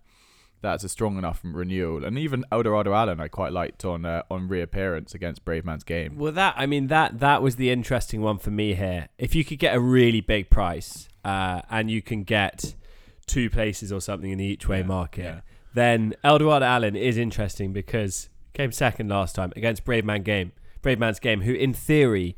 That's 0.62 0.84
a 0.84 0.90
strong 0.90 1.16
enough 1.16 1.40
renewal, 1.42 2.04
and 2.04 2.18
even 2.18 2.44
Eldorado 2.52 2.92
Allen 2.92 3.18
I 3.18 3.28
quite 3.28 3.52
liked 3.52 3.84
on 3.84 4.04
uh, 4.04 4.22
on 4.30 4.46
reappearance 4.46 5.14
against 5.14 5.42
Brave 5.44 5.64
Man's 5.64 5.84
Game. 5.84 6.16
Well, 6.18 6.32
that 6.32 6.54
I 6.56 6.66
mean 6.66 6.88
that 6.88 7.20
that 7.20 7.40
was 7.42 7.56
the 7.56 7.70
interesting 7.70 8.20
one 8.20 8.38
for 8.38 8.50
me 8.50 8.74
here. 8.74 9.08
If 9.16 9.34
you 9.34 9.42
could 9.42 9.58
get 9.58 9.74
a 9.74 9.80
really 9.80 10.20
big 10.20 10.50
price, 10.50 11.08
uh, 11.24 11.62
and 11.70 11.90
you 11.90 12.02
can 12.02 12.24
get 12.24 12.74
two 13.26 13.48
places 13.48 13.90
or 13.90 14.00
something 14.02 14.30
in 14.30 14.38
the 14.38 14.44
each 14.44 14.68
way 14.68 14.80
Yeah, 14.80 14.86
market, 14.86 15.22
yeah. 15.22 15.40
then 15.72 16.14
Eldorado 16.22 16.66
Allen 16.66 16.94
is 16.94 17.16
interesting 17.16 17.72
because 17.72 18.28
came 18.52 18.70
second 18.72 19.08
last 19.08 19.34
time 19.34 19.52
against 19.56 19.84
Brave 19.84 20.04
Man 20.04 20.22
Game, 20.22 20.52
Brave 20.82 20.98
Man's 20.98 21.20
Game, 21.20 21.40
who 21.40 21.54
in 21.54 21.72
theory, 21.72 22.36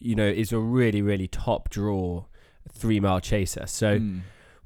you 0.00 0.16
know, 0.16 0.26
is 0.26 0.52
a 0.52 0.58
really 0.58 1.02
really 1.02 1.28
top 1.28 1.68
draw 1.70 2.24
three 2.68 2.98
mile 2.98 3.20
chaser. 3.20 3.66
So. 3.66 4.00
Mm. 4.00 4.20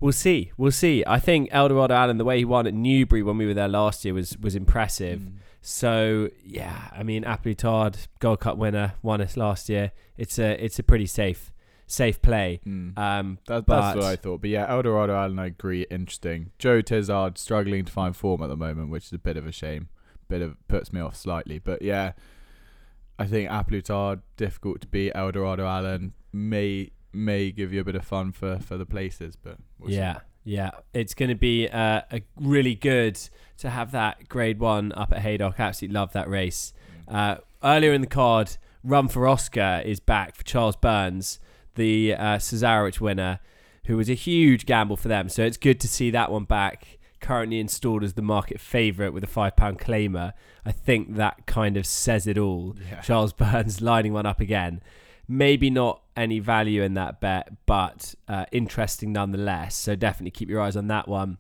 We'll 0.04 0.12
see. 0.12 0.52
We'll 0.58 0.70
see. 0.70 1.02
I 1.06 1.18
think 1.18 1.48
Eldorado 1.50 1.94
Allen, 1.94 2.18
the 2.18 2.26
way 2.26 2.36
he 2.36 2.44
won 2.44 2.66
at 2.66 2.74
Newbury 2.74 3.22
when 3.22 3.38
we 3.38 3.46
were 3.46 3.54
there 3.54 3.68
last 3.68 4.04
year, 4.04 4.12
was 4.12 4.36
was 4.36 4.54
impressive. 4.54 5.20
Mm. 5.20 5.36
So 5.62 6.28
yeah, 6.44 6.90
I 6.92 7.02
mean, 7.02 7.24
A 7.24 7.38
Plus 7.38 7.54
Tard, 7.56 7.96
Gold 8.18 8.40
Cup 8.40 8.58
winner, 8.58 8.96
won 9.00 9.22
us 9.22 9.34
last 9.34 9.70
year. 9.70 9.92
It's 10.18 10.38
a 10.38 10.62
it's 10.62 10.78
a 10.78 10.82
pretty 10.82 11.06
safe 11.06 11.50
safe 11.86 12.20
play. 12.20 12.60
Mm. 12.66 12.98
Um, 12.98 13.38
That, 13.46 13.64
but 13.64 13.80
that's 13.80 13.96
what 13.96 14.04
I 14.04 14.16
thought. 14.16 14.42
But 14.42 14.50
yeah, 14.50 14.66
Eldorado 14.68 15.16
Allen, 15.16 15.38
I 15.38 15.46
agree. 15.46 15.86
Interesting. 15.90 16.50
Joe 16.58 16.82
Tizzard 16.82 17.38
struggling 17.38 17.86
to 17.86 17.90
find 17.90 18.14
form 18.14 18.42
at 18.42 18.48
the 18.48 18.58
moment, 18.58 18.90
which 18.90 19.06
is 19.06 19.12
a 19.14 19.18
bit 19.18 19.38
of 19.38 19.46
a 19.46 19.52
shame. 19.52 19.88
Bit 20.28 20.42
of 20.42 20.56
puts 20.68 20.92
me 20.92 21.00
off 21.00 21.16
slightly. 21.16 21.58
But 21.58 21.80
yeah, 21.80 22.12
I 23.18 23.24
think 23.24 23.48
A 23.50 23.64
Plus 23.64 23.84
Tard 23.84 24.20
difficult 24.36 24.82
to 24.82 24.86
beat. 24.86 25.12
Eldorado 25.14 25.66
Allen 25.66 26.12
may 26.30 26.90
may 27.14 27.50
give 27.50 27.72
you 27.72 27.80
a 27.80 27.84
bit 27.84 27.94
of 27.94 28.04
fun 28.04 28.32
for 28.32 28.58
for 28.58 28.76
the 28.76 28.86
places, 28.86 29.36
but 29.36 29.58
we'll 29.78 29.90
see. 29.90 29.96
yeah, 29.96 30.20
yeah, 30.44 30.70
it's 30.92 31.14
going 31.14 31.30
to 31.30 31.34
be 31.34 31.68
uh, 31.68 32.02
a 32.12 32.22
really 32.36 32.74
good 32.74 33.18
to 33.58 33.70
have 33.70 33.92
that 33.92 34.28
Grade 34.28 34.58
One 34.60 34.92
up 34.92 35.12
at 35.12 35.20
Haydock. 35.20 35.58
Absolutely 35.58 35.94
love 35.94 36.12
that 36.12 36.28
race. 36.28 36.72
Uh, 37.08 37.36
earlier 37.62 37.92
in 37.92 38.00
the 38.00 38.06
card, 38.06 38.56
Run 38.82 39.08
for 39.08 39.26
Oscar 39.26 39.82
is 39.84 39.98
back 39.98 40.34
for 40.34 40.44
Charles 40.44 40.76
Byrnes, 40.76 41.38
the 41.74 42.14
uh, 42.14 42.36
Cesarewitch 42.36 43.00
winner, 43.00 43.40
who 43.86 43.96
was 43.96 44.10
a 44.10 44.14
huge 44.14 44.66
gamble 44.66 44.96
for 44.96 45.08
them. 45.08 45.30
So 45.30 45.42
it's 45.42 45.56
good 45.56 45.80
to 45.80 45.88
see 45.88 46.10
that 46.10 46.30
one 46.30 46.44
back. 46.44 46.98
Currently 47.20 47.58
installed 47.58 48.04
as 48.04 48.12
the 48.12 48.22
market 48.22 48.60
favourite 48.60 49.14
with 49.14 49.24
a 49.24 49.26
five 49.26 49.56
pound 49.56 49.78
claimer. 49.78 50.34
I 50.66 50.72
think 50.72 51.16
that 51.16 51.46
kind 51.46 51.78
of 51.78 51.86
says 51.86 52.26
it 52.26 52.36
all. 52.36 52.76
Yeah. 52.90 53.00
Charles 53.00 53.32
Byrnes 53.38 53.80
lining 53.80 54.12
one 54.12 54.26
up 54.26 54.40
again. 54.40 54.82
Maybe 55.26 55.70
not 55.70 56.02
any 56.16 56.38
value 56.38 56.82
in 56.82 56.94
that 56.94 57.20
bet, 57.20 57.48
but 57.66 58.14
uh, 58.28 58.44
interesting 58.52 59.12
nonetheless. 59.12 59.74
So 59.74 59.96
definitely 59.96 60.32
keep 60.32 60.48
your 60.48 60.60
eyes 60.60 60.76
on 60.76 60.88
that 60.88 61.08
one. 61.08 61.38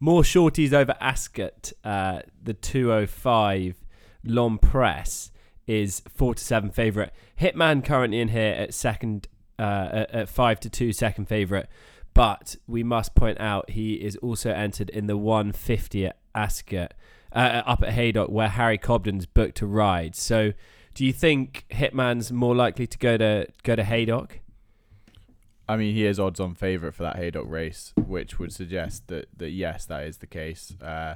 More 0.00 0.22
shorties 0.22 0.72
over 0.72 0.94
Ascot. 1.00 1.72
Uh, 1.84 2.20
the 2.42 2.54
205 2.54 3.76
L'Homme 4.24 4.58
Presse 4.58 5.30
is 5.66 6.02
four 6.08 6.34
to 6.34 6.42
seven 6.42 6.70
favorite. 6.70 7.12
Hitman 7.40 7.84
currently 7.84 8.20
in 8.20 8.28
here 8.28 8.54
at 8.54 8.74
second, 8.74 9.28
uh, 9.58 10.06
at, 10.10 10.28
five 10.28 10.60
to 10.60 10.70
two 10.70 10.92
second 10.92 11.26
favorite. 11.26 11.68
but 12.14 12.56
we 12.66 12.82
must 12.82 13.14
point 13.14 13.38
out 13.38 13.70
he 13.70 13.94
is 13.94 14.16
also 14.16 14.50
entered 14.50 14.90
in 14.90 15.06
the 15.06 15.16
150 15.16 16.06
at 16.06 16.18
Ascot, 16.34 16.94
uh, 17.32 17.62
up 17.64 17.82
at 17.82 17.90
Haydock, 17.90 18.30
where 18.30 18.48
Harry 18.48 18.78
Cobden's 18.78 19.26
booked 19.26 19.58
to 19.58 19.66
ride. 19.66 20.16
So, 20.16 20.52
do 20.98 21.06
you 21.06 21.12
think 21.12 21.64
Hitman's 21.70 22.32
more 22.32 22.56
likely 22.56 22.88
to 22.88 22.98
go 22.98 23.16
to 23.16 23.46
go 23.62 23.76
to 23.76 23.84
Haydock? 23.84 24.40
I 25.68 25.76
mean, 25.76 25.94
he 25.94 26.04
is 26.04 26.18
odds-on 26.18 26.56
favourite 26.56 26.92
for 26.92 27.04
that 27.04 27.14
Haydock 27.14 27.48
race, 27.48 27.92
which 27.96 28.40
would 28.40 28.52
suggest 28.52 29.06
that 29.06 29.28
that 29.36 29.50
yes, 29.50 29.86
that 29.86 30.02
is 30.06 30.16
the 30.16 30.26
case. 30.26 30.74
Uh, 30.82 31.14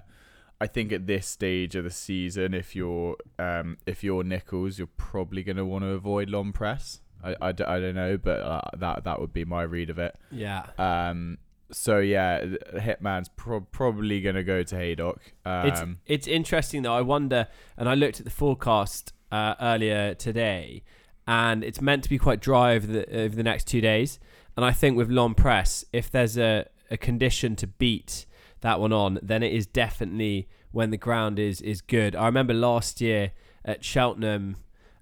I 0.60 0.68
think 0.68 0.92
at 0.92 1.08
this 1.08 1.26
stage 1.26 1.74
of 1.74 1.82
the 1.82 1.90
season, 1.90 2.54
if 2.54 2.76
you're 2.76 3.16
um, 3.40 3.76
if 3.84 4.04
you're 4.04 4.22
Nicholls, 4.22 4.78
you're 4.78 4.86
probably 4.86 5.42
going 5.42 5.56
to 5.56 5.64
want 5.64 5.82
to 5.82 5.88
avoid 5.88 6.30
L'Homme 6.30 6.52
Presse. 6.52 7.00
I 7.24 7.50
don't 7.50 7.96
know, 7.96 8.16
but 8.16 8.40
uh, 8.40 8.60
that 8.78 9.02
that 9.02 9.20
would 9.20 9.32
be 9.32 9.44
my 9.44 9.62
read 9.62 9.90
of 9.90 9.98
it. 9.98 10.16
Yeah. 10.30 10.64
Um. 10.78 11.38
So 11.72 11.98
yeah, 11.98 12.44
Hitman's 12.74 13.30
pro- 13.30 13.62
probably 13.62 14.20
going 14.20 14.36
to 14.36 14.44
go 14.44 14.62
to 14.62 14.76
Haydock. 14.76 15.32
Um, 15.44 15.66
it's 15.66 15.82
it's 16.06 16.26
interesting 16.28 16.82
though. 16.82 16.94
I 16.94 17.00
wonder, 17.00 17.48
and 17.76 17.88
I 17.88 17.94
looked 17.94 18.20
at 18.20 18.24
the 18.24 18.30
forecast 18.30 19.12
uh, 19.32 19.54
earlier 19.60 20.14
today, 20.14 20.82
and 21.26 21.64
it's 21.64 21.80
meant 21.80 22.04
to 22.04 22.10
be 22.10 22.18
quite 22.18 22.40
dry 22.40 22.74
over 22.74 22.86
the 22.86 23.20
over 23.20 23.34
the 23.34 23.42
next 23.42 23.66
two 23.66 23.80
days. 23.80 24.20
And 24.56 24.64
I 24.64 24.70
think 24.72 24.96
with 24.96 25.10
L'Homme 25.10 25.34
Presse, 25.34 25.84
if 25.92 26.10
there's 26.10 26.36
a, 26.36 26.66
a 26.90 26.98
condition 26.98 27.56
to 27.56 27.66
beat 27.66 28.26
that 28.60 28.78
one 28.78 28.92
on, 28.92 29.18
then 29.22 29.42
it 29.42 29.52
is 29.52 29.66
definitely 29.66 30.46
when 30.70 30.90
the 30.90 30.98
ground 30.98 31.38
is 31.38 31.60
is 31.62 31.80
good. 31.80 32.14
I 32.14 32.26
remember 32.26 32.52
last 32.54 33.00
year 33.00 33.32
at 33.64 33.82
Cheltenham, 33.82 34.56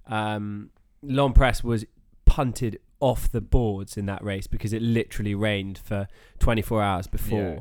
um, 0.07 0.71
L'Homme 1.03 1.33
Presse 1.33 1.63
was 1.63 1.85
punted 2.25 2.79
off 3.01 3.29
the 3.29 3.41
boards 3.41 3.97
in 3.97 4.05
that 4.05 4.23
race 4.23 4.47
because 4.47 4.71
it 4.71 4.81
literally 4.81 5.35
rained 5.35 5.77
for 5.77 6.07
24 6.39 6.81
hours 6.81 7.07
before. 7.07 7.39
yeah, 7.39 7.59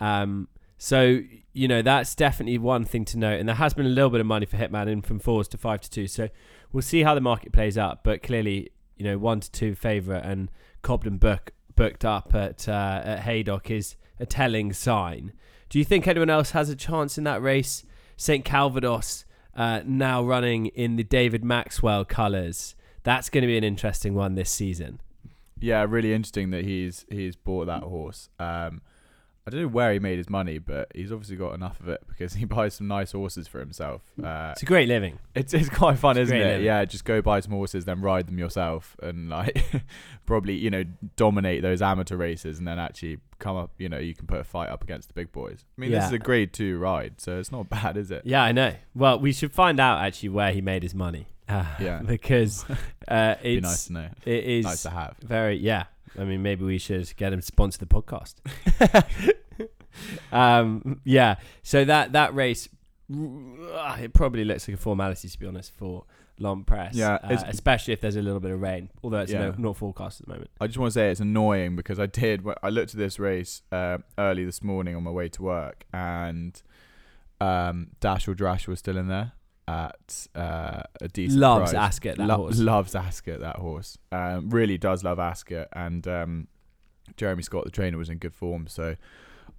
yeah. 0.00 0.22
Um, 0.22 0.48
so 0.78 1.20
you 1.52 1.68
know 1.68 1.82
that's 1.82 2.14
definitely 2.14 2.58
one 2.58 2.84
thing 2.84 3.04
to 3.06 3.18
note, 3.18 3.40
and 3.40 3.48
there 3.48 3.56
has 3.56 3.74
been 3.74 3.86
a 3.86 3.90
little 3.90 4.10
bit 4.10 4.20
of 4.20 4.26
money 4.26 4.46
for 4.46 4.56
Hitman 4.56 4.88
in 4.88 5.02
from 5.02 5.18
fours 5.18 5.48
to 5.48 5.58
five 5.58 5.80
to 5.82 5.90
two. 5.90 6.06
So 6.06 6.28
we'll 6.72 6.82
see 6.82 7.02
how 7.02 7.14
the 7.14 7.20
market 7.20 7.52
plays 7.52 7.78
out, 7.78 8.04
but 8.04 8.22
clearly 8.22 8.70
you 8.96 9.04
know 9.04 9.18
one 9.18 9.40
to 9.40 9.50
two 9.50 9.74
favourite 9.74 10.24
and 10.24 10.50
Cobden 10.82 11.18
book 11.18 11.52
booked 11.74 12.04
up 12.04 12.34
at 12.34 12.68
uh, 12.68 13.02
at 13.04 13.20
Haydock 13.20 13.70
is 13.70 13.96
a 14.18 14.26
telling 14.26 14.72
sign. 14.72 15.32
Do 15.68 15.78
you 15.78 15.84
think 15.84 16.06
anyone 16.06 16.30
else 16.30 16.52
has 16.52 16.68
a 16.68 16.76
chance 16.76 17.18
in 17.18 17.24
that 17.24 17.42
race? 17.42 17.84
St 18.16 18.44
Calvados 18.44 19.24
uh, 19.54 19.82
now 19.84 20.22
running 20.22 20.66
in 20.66 20.96
the 20.96 21.04
David 21.04 21.44
Maxwell 21.44 22.04
colours. 22.04 22.74
That's 23.02 23.28
going 23.30 23.42
to 23.42 23.48
be 23.48 23.58
an 23.58 23.64
interesting 23.64 24.14
one 24.14 24.34
this 24.34 24.50
season. 24.50 25.00
Yeah, 25.58 25.86
really 25.88 26.12
interesting 26.12 26.50
that 26.50 26.64
he's 26.64 27.06
he's 27.10 27.36
bought 27.36 27.66
that 27.66 27.82
horse. 27.82 28.28
Um, 28.38 28.82
I 29.46 29.50
don't 29.50 29.62
know 29.62 29.68
where 29.68 29.92
he 29.92 30.00
made 30.00 30.18
his 30.18 30.28
money, 30.28 30.58
but 30.58 30.90
he's 30.94 31.12
obviously 31.12 31.36
got 31.36 31.54
enough 31.54 31.78
of 31.78 31.88
it 31.88 32.02
because 32.08 32.34
he 32.34 32.44
buys 32.56 32.74
some 32.74 32.88
nice 32.88 33.12
horses 33.12 33.46
for 33.46 33.60
himself. 33.60 34.02
Uh, 34.22 34.48
It's 34.52 34.62
a 34.62 34.66
great 34.66 34.88
living. 34.88 35.18
it's 35.36 35.54
it's 35.54 35.68
quite 35.68 35.98
fun, 35.98 36.16
It's 36.16 36.24
isn't 36.28 36.36
it? 36.36 36.44
living. 36.44 36.64
Yeah, 36.66 36.84
just 36.84 37.04
go 37.04 37.22
buy 37.22 37.38
some 37.40 37.52
horses, 37.52 37.84
then 37.84 38.00
ride 38.00 38.26
them 38.26 38.38
yourself, 38.38 38.96
and 39.02 39.28
like 39.28 39.64
probably 40.26 40.54
you 40.54 40.70
know 40.70 40.84
dominate 41.16 41.62
those 41.62 41.80
amateur 41.82 42.16
races, 42.16 42.58
and 42.58 42.66
then 42.66 42.78
actually 42.78 43.18
come 43.38 43.56
up. 43.56 43.70
You 43.78 43.88
know, 43.88 43.98
you 43.98 44.14
can 44.14 44.26
put 44.26 44.40
a 44.40 44.44
fight 44.44 44.68
up 44.68 44.82
against 44.82 45.08
the 45.08 45.14
big 45.14 45.30
boys. 45.32 45.64
I 45.78 45.80
mean, 45.80 45.90
this 45.92 46.06
is 46.06 46.12
a 46.12 46.18
Grade 46.18 46.52
Two 46.52 46.78
ride, 46.78 47.20
so 47.20 47.38
it's 47.38 47.52
not 47.52 47.68
bad, 47.70 47.96
is 47.96 48.10
it? 48.10 48.22
Yeah, 48.24 48.42
I 48.42 48.52
know. 48.52 48.74
Well, 48.94 49.18
we 49.20 49.32
should 49.32 49.52
find 49.52 49.78
out 49.78 50.00
actually 50.04 50.30
where 50.30 50.50
he 50.52 50.60
made 50.60 50.82
his 50.82 50.94
money. 50.94 51.28
Uh, 51.48 51.64
Yeah. 51.78 52.02
because 52.04 52.64
uh, 53.06 53.36
Be 53.40 53.58
it's 53.58 53.62
nice 53.64 53.86
to 53.86 53.92
know. 53.92 54.08
it 54.24 54.44
is 54.44 54.64
Nice 54.64 54.82
to 54.82 54.90
have. 54.90 55.14
very 55.22 55.56
yeah. 55.56 55.84
I 56.18 56.24
mean, 56.24 56.42
maybe 56.42 56.64
we 56.64 56.78
should 56.78 57.14
get 57.16 57.32
him 57.32 57.40
to 57.40 57.46
sponsor 57.46 57.78
the 57.78 57.86
podcast. 57.86 58.34
um, 60.32 61.00
yeah. 61.04 61.36
So 61.62 61.84
that 61.84 62.12
that 62.12 62.34
race, 62.34 62.68
uh, 63.12 63.96
it 64.00 64.12
probably 64.14 64.44
looks 64.44 64.68
like 64.68 64.76
a 64.76 64.80
formality 64.80 65.28
to 65.28 65.38
be 65.38 65.46
honest 65.46 65.72
for 65.74 66.04
L'Homme 66.38 66.64
Presse. 66.64 66.94
Yeah, 66.94 67.14
uh, 67.14 67.42
especially 67.46 67.92
if 67.94 68.00
there's 68.00 68.16
a 68.16 68.22
little 68.22 68.40
bit 68.40 68.50
of 68.50 68.60
rain. 68.60 68.90
Although 69.02 69.20
it's 69.20 69.32
Yeah. 69.32 69.46
no, 69.50 69.54
not 69.58 69.76
forecast 69.76 70.20
at 70.20 70.26
the 70.26 70.32
moment. 70.32 70.50
I 70.60 70.66
just 70.66 70.78
want 70.78 70.92
to 70.92 70.94
say 70.94 71.10
it's 71.10 71.20
annoying 71.20 71.76
because 71.76 71.98
I 71.98 72.06
did. 72.06 72.44
I 72.62 72.68
looked 72.68 72.92
at 72.92 72.98
this 72.98 73.18
race 73.18 73.62
uh, 73.72 73.98
early 74.18 74.44
this 74.44 74.62
morning 74.62 74.94
on 74.96 75.02
my 75.02 75.10
way 75.10 75.28
to 75.30 75.42
work, 75.42 75.86
and 75.92 76.60
um, 77.40 77.88
Dashel 78.00 78.34
Drasher 78.34 78.68
was 78.68 78.78
still 78.78 78.96
in 78.96 79.08
there 79.08 79.32
at 79.68 80.28
uh, 80.34 80.82
a 81.00 81.08
decent 81.08 81.40
Loves 81.40 81.72
price. 81.72 81.88
Ascot 81.88 82.16
that 82.16 82.26
Lo- 82.26 82.36
horse. 82.36 82.58
Loves 82.58 82.94
Ascot 82.94 83.40
that 83.40 83.56
horse. 83.56 83.98
Um, 84.12 84.50
really 84.50 84.78
does 84.78 85.02
love 85.02 85.18
Ascot, 85.18 85.68
and 85.72 86.06
um, 86.06 86.48
Jeremy 87.16 87.42
Scott, 87.42 87.64
the 87.64 87.70
trainer, 87.70 87.98
was 87.98 88.08
in 88.08 88.18
good 88.18 88.34
form. 88.34 88.66
So 88.68 88.96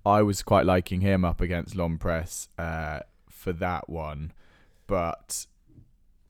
I 0.06 0.22
was 0.22 0.44
quite 0.44 0.66
liking 0.66 1.02
him 1.02 1.26
up 1.26 1.42
against 1.42 1.76
L'Homme 1.76 1.98
Presse 1.98 2.50
uh, 2.58 3.00
for 3.30 3.54
that 3.54 3.90
one, 3.90 4.34
but. 4.88 5.46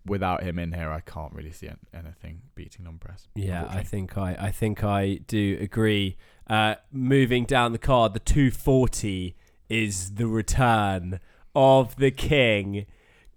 Without 0.06 0.42
him 0.42 0.58
in 0.58 0.72
here, 0.72 0.90
I 0.90 1.02
can't 1.02 1.34
really 1.34 1.52
see 1.52 1.70
anything 1.94 2.44
beating 2.56 2.86
L'Homme 2.86 2.98
Presse. 2.98 3.28
Yeah, 3.36 3.68
I 3.70 3.84
think 3.84 4.18
I, 4.18 4.38
I 4.40 4.52
think 4.52 4.82
I 4.82 5.16
do 5.28 5.58
agree. 5.60 6.16
Uh, 6.50 6.76
moving 6.94 7.44
down 7.44 7.74
the 7.74 7.78
card, 7.78 8.14
the 8.14 8.22
240 8.22 9.36
is 9.68 10.14
the 10.14 10.28
return 10.28 11.20
of 11.54 11.98
the 11.98 12.12
king. 12.12 12.86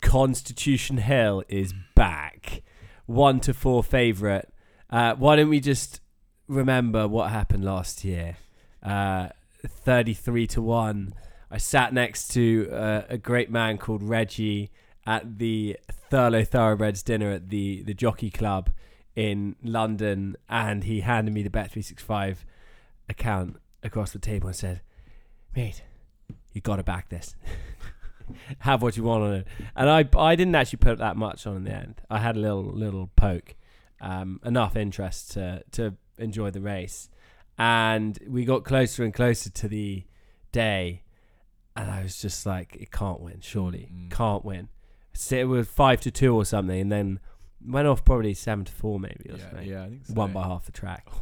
Constitution 0.00 0.98
Hill 0.98 1.44
is 1.48 1.74
back, 1.94 2.62
one 3.06 3.40
to 3.40 3.54
four 3.54 3.82
favorite. 3.82 4.52
Uh, 4.88 5.14
why 5.14 5.36
don't 5.36 5.48
we 5.48 5.60
just 5.60 6.00
remember 6.48 7.06
what 7.06 7.30
happened 7.30 7.64
last 7.64 8.04
year? 8.04 8.36
Uh, 8.82 9.28
Thirty-three 9.66 10.46
to 10.48 10.62
one. 10.62 11.14
I 11.50 11.58
sat 11.58 11.92
next 11.92 12.28
to 12.28 12.70
uh, 12.72 13.02
a 13.10 13.18
great 13.18 13.50
man 13.50 13.76
called 13.76 14.02
Reggie 14.02 14.70
at 15.06 15.38
the 15.38 15.76
Thurlow 16.10 16.44
Thoroughbreds 16.44 17.02
dinner 17.02 17.30
at 17.30 17.50
the 17.50 17.82
the 17.82 17.92
Jockey 17.92 18.30
Club 18.30 18.70
in 19.14 19.56
London, 19.62 20.36
and 20.48 20.84
he 20.84 21.00
handed 21.00 21.34
me 21.34 21.42
the 21.42 21.50
Bet365 21.50 22.38
account 23.08 23.56
across 23.82 24.12
the 24.12 24.18
table 24.18 24.46
and 24.46 24.56
said, 24.56 24.80
"Mate, 25.54 25.82
you 26.54 26.60
got 26.62 26.76
to 26.76 26.82
back 26.82 27.10
this. 27.10 27.34
Have 28.60 28.82
what 28.82 28.96
you 28.96 29.02
want 29.04 29.22
on 29.24 29.32
it." 29.34 29.46
And 29.76 29.88
I 29.90 30.08
I 30.18 30.36
didn't 30.36 30.54
actually 30.54 30.78
put 30.78 30.98
that 30.98 31.16
much 31.16 31.46
on 31.46 31.56
in 31.56 31.64
the 31.64 31.72
end. 31.74 32.00
I 32.10 32.18
had 32.18 32.36
a 32.36 32.40
little 32.40 32.64
little 32.64 33.10
poke, 33.16 33.56
um, 34.00 34.40
enough 34.44 34.76
interest 34.76 35.32
to 35.32 35.62
to 35.72 35.94
enjoy 36.18 36.50
the 36.50 36.60
race, 36.60 37.08
and 37.58 38.18
we 38.28 38.44
got 38.44 38.64
closer 38.64 39.04
and 39.04 39.12
closer 39.14 39.50
to 39.50 39.68
the 39.68 40.04
day, 40.52 41.02
and 41.76 41.90
I 41.90 42.02
was 42.02 42.20
just 42.20 42.44
like, 42.46 42.76
"It 42.76 42.90
can't 42.90 43.20
win, 43.20 43.40
surely, 43.40 43.88
Mm. 43.92 44.10
can't 44.10 44.44
win." 44.44 44.68
So 45.12 45.36
it 45.36 45.44
was 45.48 45.68
five 45.68 46.00
to 46.02 46.10
two 46.10 46.34
or 46.34 46.44
something, 46.44 46.80
and 46.80 46.92
then 46.92 47.20
went 47.66 47.86
off 47.88 48.04
probably 48.04 48.32
seven 48.34 48.64
to 48.64 48.72
four 48.72 48.98
maybe 49.00 49.26
or 49.30 49.36
Yeah, 49.36 49.42
something. 49.50 49.68
yeah, 49.68 49.84
I 49.84 49.88
think 49.90 50.06
so. 50.06 50.14
One 50.14 50.32
by 50.32 50.42
half 50.44 50.64
the 50.66 50.72
track. 50.72 51.06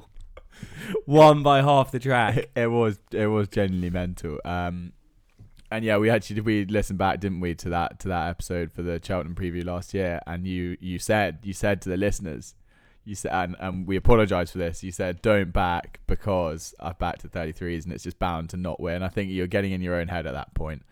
One 1.06 1.42
by 1.42 1.62
half 1.62 1.90
the 1.90 1.98
track. 1.98 2.50
it 2.54 2.66
was 2.70 2.98
it 3.12 3.26
was 3.26 3.48
genuinely 3.48 3.90
mental. 3.90 4.38
Um, 4.44 4.92
and 5.70 5.84
yeah, 5.84 5.98
we 5.98 6.10
actually 6.10 6.40
we 6.40 6.64
listened 6.64 6.98
back, 6.98 7.20
didn't 7.20 7.40
we, 7.40 7.54
to 7.56 7.68
that 7.70 8.00
to 8.00 8.08
that 8.08 8.28
episode 8.28 8.72
for 8.72 8.82
the 8.82 9.00
Cheltenham 9.02 9.34
preview 9.34 9.64
last 9.64 9.94
year? 9.94 10.20
And 10.26 10.46
you 10.46 10.76
you 10.80 10.98
said 10.98 11.38
you 11.42 11.52
said 11.52 11.80
to 11.82 11.88
the 11.88 11.96
listeners, 11.96 12.54
you 13.04 13.14
said, 13.14 13.32
and, 13.32 13.56
and 13.60 13.86
we 13.86 13.96
apologise 13.96 14.50
for 14.50 14.58
this. 14.58 14.82
You 14.82 14.90
said 14.90 15.22
don't 15.22 15.52
back 15.52 16.00
because 16.06 16.74
I've 16.80 16.98
backed 16.98 17.20
to 17.22 17.28
33s 17.28 17.84
and 17.84 17.92
it's 17.92 18.04
just 18.04 18.18
bound 18.18 18.50
to 18.50 18.56
not 18.56 18.80
win. 18.80 19.02
I 19.02 19.08
think 19.08 19.30
you're 19.30 19.46
getting 19.46 19.72
in 19.72 19.80
your 19.80 19.94
own 19.94 20.08
head 20.08 20.26
at 20.26 20.32
that 20.32 20.54
point. 20.54 20.82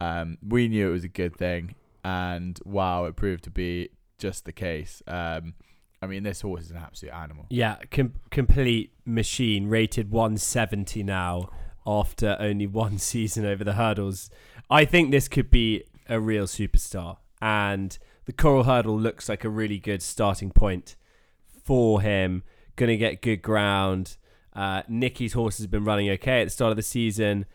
Um, 0.00 0.38
we 0.46 0.68
knew 0.68 0.88
it 0.88 0.92
was 0.92 1.04
a 1.04 1.08
good 1.08 1.36
thing, 1.36 1.74
and 2.04 2.58
wow, 2.64 3.04
it 3.04 3.16
proved 3.16 3.44
to 3.44 3.50
be 3.50 3.90
just 4.18 4.44
the 4.46 4.52
case. 4.52 5.02
Um, 5.06 5.54
I 6.02 6.06
mean, 6.06 6.22
this 6.22 6.42
horse 6.42 6.64
is 6.64 6.70
an 6.70 6.76
absolute 6.76 7.14
animal. 7.14 7.46
Yeah, 7.48 7.76
com- 7.90 8.14
complete 8.30 8.92
machine. 9.04 9.68
Rated 9.68 10.10
170 10.10 11.02
now 11.02 11.50
after 11.86 12.36
only 12.40 12.66
one 12.84 12.98
season 12.98 13.44
over 13.44 13.64
the 13.64 13.74
hurdles. 13.74 14.30
I 14.68 14.84
think 14.84 15.10
this 15.10 15.28
could 15.28 15.50
be 15.50 15.84
a 16.08 16.20
real 16.20 16.44
superstar, 16.44 17.18
and 17.40 17.96
the 18.24 18.32
Coral 18.32 18.64
Hurdle 18.64 18.98
looks 18.98 19.28
like 19.28 19.44
a 19.44 19.48
really 19.48 19.78
good 19.78 20.02
starting 20.02 20.50
point 20.50 20.96
for 21.62 22.00
him. 22.00 22.42
Going 22.74 22.90
to 22.90 22.96
get 22.96 23.22
good 23.22 23.42
ground. 23.42 24.16
Uh, 24.54 24.82
Nicky's 24.88 25.34
horse 25.34 25.58
has 25.58 25.66
been 25.66 25.84
running 25.84 26.10
okay 26.10 26.40
at 26.40 26.44
the 26.44 26.50
start 26.50 26.70
of 26.70 26.76
the 26.76 26.82
season. 26.82 27.46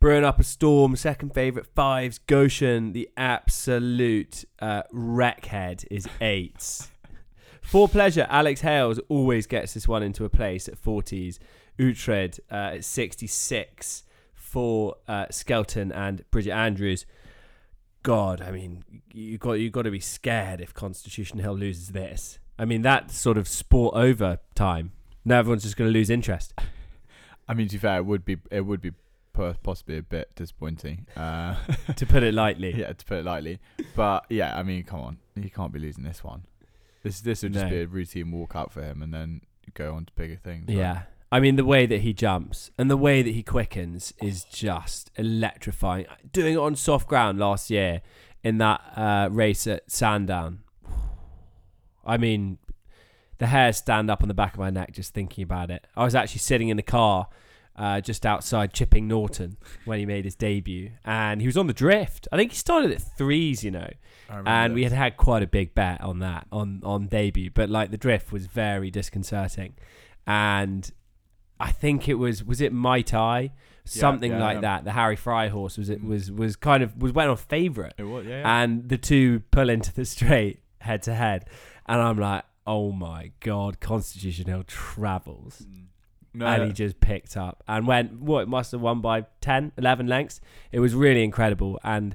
Brewing 0.00 0.24
up 0.24 0.40
a 0.40 0.44
storm, 0.44 0.96
second 0.96 1.32
favourite 1.32 1.66
fives. 1.66 2.18
Goshen, 2.18 2.92
the 2.92 3.08
absolute 3.16 4.44
uh, 4.58 4.82
wreckhead, 4.92 5.86
is 5.90 6.08
eight. 6.20 6.88
For 7.62 7.88
pleasure, 7.88 8.26
Alex 8.28 8.62
Hales 8.62 8.98
always 9.08 9.46
gets 9.46 9.74
this 9.74 9.86
one 9.86 10.02
into 10.02 10.24
a 10.24 10.28
place 10.28 10.66
at 10.66 10.82
40s. 10.82 11.38
Utrecht 11.78 12.40
uh, 12.50 12.74
at 12.76 12.84
66 12.84 14.04
for 14.34 14.96
uh, 15.08 15.26
Skelton 15.30 15.90
and 15.92 16.28
Bridget 16.30 16.52
Andrews. 16.52 17.06
God, 18.02 18.40
I 18.42 18.50
mean, 18.50 18.84
you 19.12 19.38
got 19.38 19.52
you 19.54 19.70
got 19.70 19.82
to 19.82 19.90
be 19.90 20.00
scared 20.00 20.60
if 20.60 20.74
Constitution 20.74 21.38
Hill 21.38 21.54
loses 21.56 21.88
this. 21.88 22.38
I 22.58 22.64
mean, 22.64 22.82
that 22.82 23.10
sort 23.10 23.38
of 23.38 23.46
sport 23.48 23.94
over 23.94 24.38
time. 24.54 24.92
Now 25.24 25.38
everyone's 25.38 25.62
just 25.62 25.76
going 25.76 25.88
to 25.88 25.92
lose 25.92 26.10
interest. 26.10 26.52
I 27.48 27.54
mean, 27.54 27.68
to 27.68 27.74
be 27.76 27.78
fair, 27.78 27.98
it 27.98 28.06
would 28.06 28.24
be 28.24 28.38
it 28.50 28.62
would 28.62 28.80
be 28.80 28.92
possibly 29.62 29.98
a 29.98 30.02
bit 30.02 30.34
disappointing. 30.34 31.06
Uh, 31.16 31.54
to 31.96 32.04
put 32.06 32.22
it 32.24 32.34
lightly. 32.34 32.74
yeah, 32.74 32.92
to 32.92 33.04
put 33.04 33.18
it 33.18 33.24
lightly. 33.24 33.60
But 33.94 34.24
yeah, 34.28 34.56
I 34.58 34.62
mean, 34.64 34.82
come 34.82 35.00
on, 35.00 35.18
he 35.40 35.48
can't 35.48 35.72
be 35.72 35.78
losing 35.78 36.02
this 36.04 36.24
one. 36.24 36.44
This 37.04 37.20
this 37.20 37.42
would 37.44 37.52
just 37.52 37.64
No. 37.66 37.70
be 37.70 37.80
a 37.82 37.86
routine 37.86 38.26
walkout 38.32 38.72
for 38.72 38.82
him, 38.82 39.00
and 39.00 39.14
then 39.14 39.42
go 39.74 39.94
on 39.94 40.06
to 40.06 40.12
bigger 40.14 40.36
things. 40.36 40.66
right? 40.68 40.76
Yeah. 40.76 41.02
I 41.32 41.40
mean, 41.40 41.56
the 41.56 41.64
way 41.64 41.86
that 41.86 42.02
he 42.02 42.12
jumps 42.12 42.70
and 42.76 42.90
the 42.90 42.96
way 42.96 43.22
that 43.22 43.30
he 43.30 43.42
quickens 43.42 44.12
is 44.22 44.44
just 44.44 45.10
electrifying. 45.16 46.06
Doing 46.30 46.54
it 46.54 46.58
on 46.58 46.76
soft 46.76 47.08
ground 47.08 47.38
last 47.38 47.70
year 47.70 48.02
in 48.44 48.58
that 48.58 48.80
uh, 48.94 49.28
race 49.30 49.66
at 49.66 49.90
Sandown. 49.90 50.60
I 52.04 52.18
mean, 52.18 52.58
the 53.38 53.46
hairs 53.46 53.78
stand 53.78 54.10
up 54.10 54.22
on 54.22 54.28
the 54.28 54.34
back 54.34 54.52
of 54.52 54.60
my 54.60 54.70
neck 54.70 54.92
just 54.92 55.14
thinking 55.14 55.42
about 55.42 55.70
it. 55.70 55.86
I 55.96 56.04
was 56.04 56.14
actually 56.14 56.40
sitting 56.40 56.68
in 56.68 56.76
the 56.76 56.82
car 56.82 57.28
uh, 57.76 58.02
just 58.02 58.26
outside 58.26 58.74
Chipping 58.74 59.08
Norton 59.08 59.56
when 59.86 59.98
he 59.98 60.04
made 60.04 60.26
his 60.26 60.34
debut, 60.34 60.90
and 61.04 61.40
he 61.40 61.46
was 61.46 61.56
on 61.56 61.66
the 61.66 61.72
drift. 61.72 62.28
I 62.30 62.36
think 62.36 62.52
he 62.52 62.58
started 62.58 62.92
at 62.92 63.00
threes, 63.00 63.64
you 63.64 63.70
know 63.70 63.88
and 64.46 64.74
we 64.74 64.82
had 64.84 64.92
had 64.92 65.16
quite 65.16 65.42
a 65.42 65.46
big 65.46 65.74
bet 65.74 66.00
on 66.00 66.20
that 66.20 66.46
on 66.50 66.80
on 66.84 67.06
debut 67.06 67.50
but 67.52 67.68
like 67.68 67.90
the 67.90 67.96
drift 67.96 68.32
was 68.32 68.46
very 68.46 68.90
disconcerting 68.90 69.74
and 70.26 70.92
i 71.68 71.70
think 71.82 72.08
it 72.08 72.14
was 72.24 72.42
was 72.44 72.60
it 72.60 72.72
mai 72.72 73.00
tai 73.02 73.50
something 73.84 74.32
yeah, 74.32 74.40
like 74.46 74.56
yeah. 74.56 74.60
that 74.68 74.84
the 74.84 74.92
harry 74.92 75.16
fry 75.16 75.48
horse 75.48 75.76
was 75.78 75.88
it 75.94 76.00
Mm. 76.02 76.08
was 76.08 76.30
was 76.42 76.52
kind 76.56 76.82
of 76.82 76.88
was 77.02 77.12
went 77.12 77.30
on 77.30 77.36
favorite 77.36 77.94
It 77.98 78.04
was, 78.04 78.24
yeah. 78.26 78.40
yeah. 78.40 78.62
and 78.62 78.88
the 78.88 78.98
two 79.10 79.40
pull 79.50 79.68
into 79.70 79.92
the 79.98 80.04
straight 80.04 80.60
head 80.88 81.00
to 81.08 81.14
head 81.14 81.40
and 81.86 82.00
i'm 82.00 82.18
like 82.18 82.44
oh 82.66 82.92
my 82.92 83.30
god 83.40 83.80
constitution 83.80 84.46
hill 84.52 84.64
travels 84.66 85.54
Mm. 85.66 85.86
no, 86.34 86.46
and 86.46 86.62
he 86.66 86.72
just 86.72 87.00
picked 87.00 87.36
up 87.36 87.62
and 87.68 87.86
went 87.86 88.08
what 88.30 88.48
must 88.48 88.72
have 88.72 88.80
won 88.80 89.00
by 89.00 89.26
10 89.40 89.72
11 89.76 90.06
lengths 90.06 90.40
it 90.70 90.80
was 90.80 90.94
really 90.94 91.22
incredible 91.24 91.78
and 91.84 92.14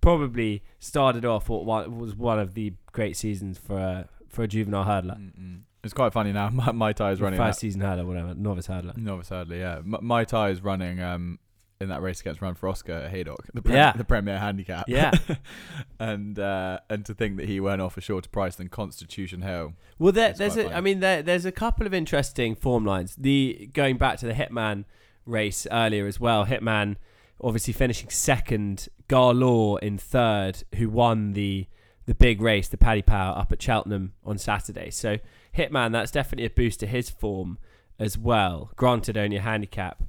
probably 0.00 0.62
started 0.78 1.24
off 1.24 1.48
what 1.48 1.90
was 1.90 2.14
one 2.14 2.38
of 2.38 2.54
the 2.54 2.72
great 2.92 3.16
seasons 3.16 3.56
for 3.56 3.78
a, 3.78 4.08
for 4.28 4.42
a 4.42 4.48
juvenile 4.48 4.84
hurdler 4.84 5.16
Mm-mm. 5.18 5.60
It's 5.84 5.94
quite 5.94 6.12
funny 6.12 6.32
now. 6.32 6.48
My, 6.52 6.72
my 6.72 6.92
tie 6.92 7.12
is 7.12 7.20
running. 7.20 7.38
first 7.38 7.58
That, 7.58 7.60
season 7.60 7.82
hurdler 7.82 8.06
whatever 8.06 8.34
novice 8.34 8.66
hurdler 8.68 8.96
no, 8.96 9.20
sadly, 9.22 9.58
yeah. 9.60 9.80
My, 9.84 9.98
my 10.00 10.24
tie 10.24 10.50
is 10.50 10.62
running 10.62 11.00
um 11.00 11.38
in 11.80 11.88
that 11.88 12.00
race 12.02 12.20
against 12.20 12.40
Run 12.40 12.54
for 12.54 12.68
Oscar 12.68 12.92
at 12.92 13.10
Haydock, 13.10 13.46
the 13.52 13.62
Yeah. 13.70 13.92
the 13.92 14.04
Premier 14.04 14.38
Handicap. 14.38 14.88
Yeah. 14.88 15.10
and 15.98 16.38
uh, 16.38 16.78
and 16.88 17.04
to 17.06 17.14
think 17.14 17.36
that 17.36 17.46
he 17.48 17.60
went 17.60 17.82
off 17.82 17.96
a 17.96 18.00
shorter 18.00 18.28
price 18.28 18.56
than 18.56 18.68
Constitution 18.68 19.42
Hill. 19.42 19.74
well 19.98 20.12
there, 20.12 20.32
there's 20.32 20.56
a, 20.56 20.66
i 20.66 20.68
funny. 20.74 20.80
mean 20.82 21.00
there, 21.00 21.22
there's 21.22 21.44
a 21.44 21.52
couple 21.52 21.86
of 21.86 21.92
interesting 21.94 22.54
form 22.54 22.84
lines 22.84 23.16
the 23.16 23.68
going 23.72 23.96
back 23.98 24.18
to 24.18 24.26
the 24.26 24.32
hitman 24.32 24.84
race 25.26 25.66
earlier 25.70 26.06
as 26.06 26.20
well 26.20 26.46
hitman 26.46 26.96
obviously 27.40 27.72
finishing 27.72 28.08
second 28.10 28.88
Ga 29.08 29.30
Law 29.30 29.76
in 29.76 29.98
third 29.98 30.62
who 30.76 30.88
won 30.88 31.32
the 31.32 31.66
the 32.06 32.14
big 32.14 32.40
race 32.40 32.68
the 32.68 32.76
paddy 32.76 33.02
power 33.02 33.36
up 33.36 33.50
at 33.52 33.60
cheltenham 33.60 34.12
on 34.24 34.38
saturday 34.38 34.90
so 34.90 35.16
hitman 35.56 35.92
that's 35.92 36.10
definitely 36.10 36.46
a 36.46 36.50
boost 36.50 36.80
to 36.80 36.86
his 36.86 37.10
form 37.10 37.58
as 37.98 38.18
well. 38.18 38.70
Granted 38.76 39.16
only 39.16 39.36
a 39.36 39.40
handicap 39.42 40.02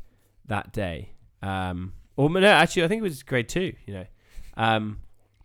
that 0.46 0.72
day. 0.74 1.12
Um 1.42 1.94
or 2.18 2.30
no 2.30 2.48
actually 2.48 2.84
i 2.84 2.88
think 2.88 3.00
it 3.00 3.04
was 3.04 3.24
grade 3.24 3.50
two 3.50 3.74
you 3.86 3.94
know. 3.94 4.06
Um 4.58 5.00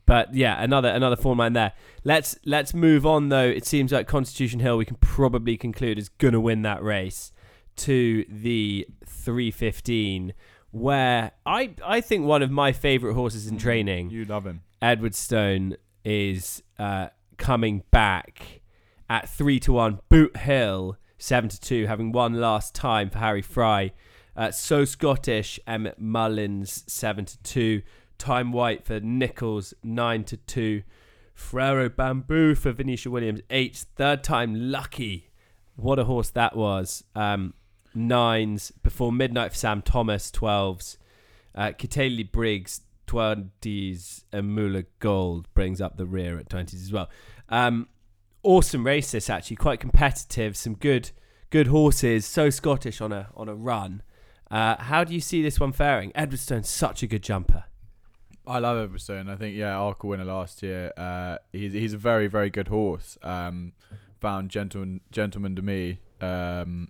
but 0.07 0.35
yeah 0.35 0.63
another 0.63 0.89
another 0.89 1.17
form 1.17 1.39
line 1.39 1.53
there. 1.53 1.73
Let's 2.05 2.37
let's 2.45 2.75
move 2.75 3.07
on 3.07 3.29
though. 3.29 3.49
It 3.49 3.65
seems 3.67 3.93
like 3.93 4.07
constitution 4.07 4.61
hill 4.61 4.77
we 4.77 4.85
can 4.85 4.97
probably 4.97 5.57
conclude 5.57 5.99
is 5.99 6.09
gonna 6.09 6.41
win 6.41 6.63
that 6.63 6.83
race 6.83 7.33
to 7.77 8.25
the 8.29 8.87
315 9.07 10.35
where 10.73 11.33
i 11.47 11.71
i 11.85 12.01
think 12.01 12.25
one 12.25 12.43
of 12.43 12.51
my 12.51 12.73
favorite 12.73 13.15
horses 13.15 13.47
in 13.47 13.57
training 13.59 14.11
You 14.11 14.25
love 14.25 14.47
him. 14.47 14.63
Edward 14.83 15.15
Stone 15.15 15.77
is 16.05 16.63
uh, 16.79 17.09
coming 17.37 17.83
back 17.91 18.60
at 19.11 19.29
three 19.29 19.61
to 19.61 19.73
one. 19.73 19.99
Boot 20.09 20.37
Hill 20.39 20.97
seven 21.19 21.51
to 21.51 21.61
two, 21.61 21.87
having 21.87 22.13
one 22.13 22.35
last 22.35 22.75
time 22.75 23.11
for 23.11 23.19
Harry 23.19 23.43
Fry. 23.43 23.93
Uh, 24.37 24.51
so 24.53 24.87
Scottish 24.87 25.61
Emmett 25.67 25.99
Mullins 25.99 26.85
seven 26.87 27.27
to 27.27 27.37
two. 27.43 27.83
Thyme 28.19 28.53
White 28.53 28.87
for 28.87 29.01
Nicholls 29.01 29.75
nine 29.83 30.25
to 30.25 30.37
two. 30.39 30.85
Frero 31.37 31.89
Banbou 31.89 32.57
for 32.57 32.73
Venetia 32.73 33.11
Williams 33.11 33.41
eight. 33.51 33.85
Third 33.97 34.23
time 34.23 34.71
lucky. 34.71 35.31
What 35.75 35.99
a 35.99 36.05
horse 36.05 36.31
that 36.31 36.57
was. 36.57 37.03
Um, 37.15 37.55
nines 37.95 38.71
before 38.83 39.11
midnight 39.11 39.53
for 39.53 39.59
Sam 39.59 39.83
Thomas 39.83 40.31
twelves. 40.31 40.97
Uh, 41.53 41.73
Kitali 41.77 42.31
Briggs 42.31 42.83
20s 43.09 44.23
and 44.33 44.55
Mula 44.55 44.85
Gold 45.01 45.53
brings 45.53 45.81
up 45.81 45.97
the 45.97 46.07
rear 46.07 46.39
at 46.39 46.49
20s 46.49 46.75
as 46.75 46.93
well. 46.93 47.11
Um, 47.49 47.89
awesome 48.43 48.85
race 48.85 49.13
this 49.13 49.31
actually, 49.31 49.57
quite 49.57 49.81
competitive, 49.81 50.57
some 50.57 50.75
good 50.75 51.11
good 51.51 51.67
horses, 51.67 52.25
so 52.25 52.51
Scottish 52.51 53.01
on 53.01 53.13
a 53.13 53.29
on 53.35 53.49
a 53.49 53.55
run. 53.55 54.03
Uh, 54.51 54.77
how 54.77 55.05
do 55.05 55.15
you 55.15 55.21
see 55.21 55.43
this 55.43 55.61
one 55.61 55.73
faring? 55.73 56.13
Edwardstone's 56.15 56.69
such 56.69 57.03
a 57.03 57.07
good 57.07 57.23
jumper. 57.23 57.65
I 58.47 58.59
love 58.59 58.91
Edwardstone. 58.91 59.31
I 59.31 59.37
think 59.37 59.57
yeah, 59.57 59.75
Arkle 59.75 60.05
winner 60.05 60.25
last 60.25 60.63
year. 60.63 60.93
Uh, 60.97 61.39
he's 61.53 61.73
he's 61.73 61.93
a 61.93 61.99
very 61.99 62.27
very 62.27 62.51
good 62.51 62.69
horse. 62.69 63.19
Um, 63.23 63.73
found 64.21 64.51
gentleman 64.51 65.01
Gentleman 65.11 65.55
De 65.55 65.63
Mee 65.63 65.99
um, 66.21 66.89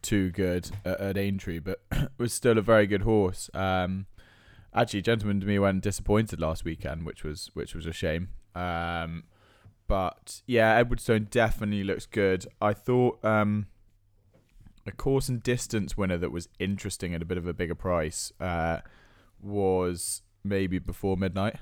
too 0.00 0.30
good 0.30 0.70
at, 0.84 1.00
at 1.00 1.18
Aintree, 1.18 1.58
but 1.58 1.82
was 2.18 2.32
still 2.32 2.58
a 2.58 2.62
very 2.62 2.86
good 2.86 3.02
horse. 3.02 3.50
Um, 3.54 4.06
actually, 4.74 5.02
Gentleman 5.02 5.40
De 5.40 5.46
Mee 5.46 5.58
went 5.58 5.82
disappointed 5.82 6.40
last 6.40 6.64
weekend, 6.64 7.04
which 7.04 7.24
was 7.24 7.50
which 7.54 7.74
was 7.74 7.86
a 7.86 7.92
shame. 7.92 8.30
Um, 8.54 9.24
but 9.92 10.40
yeah, 10.46 10.82
Edwardstone 10.82 11.28
definitely 11.28 11.84
looks 11.84 12.06
good. 12.06 12.46
I 12.62 12.72
thought 12.72 13.22
um, 13.22 13.66
a 14.86 14.90
course 14.90 15.28
and 15.28 15.42
distance 15.42 15.98
winner 15.98 16.16
that 16.16 16.32
was 16.32 16.48
interesting 16.58 17.14
at 17.14 17.20
a 17.20 17.26
bit 17.26 17.36
of 17.36 17.46
a 17.46 17.52
bigger 17.52 17.74
price 17.74 18.32
uh, 18.40 18.78
was 19.38 20.22
maybe 20.42 20.78
before 20.78 21.18
midnight. 21.18 21.56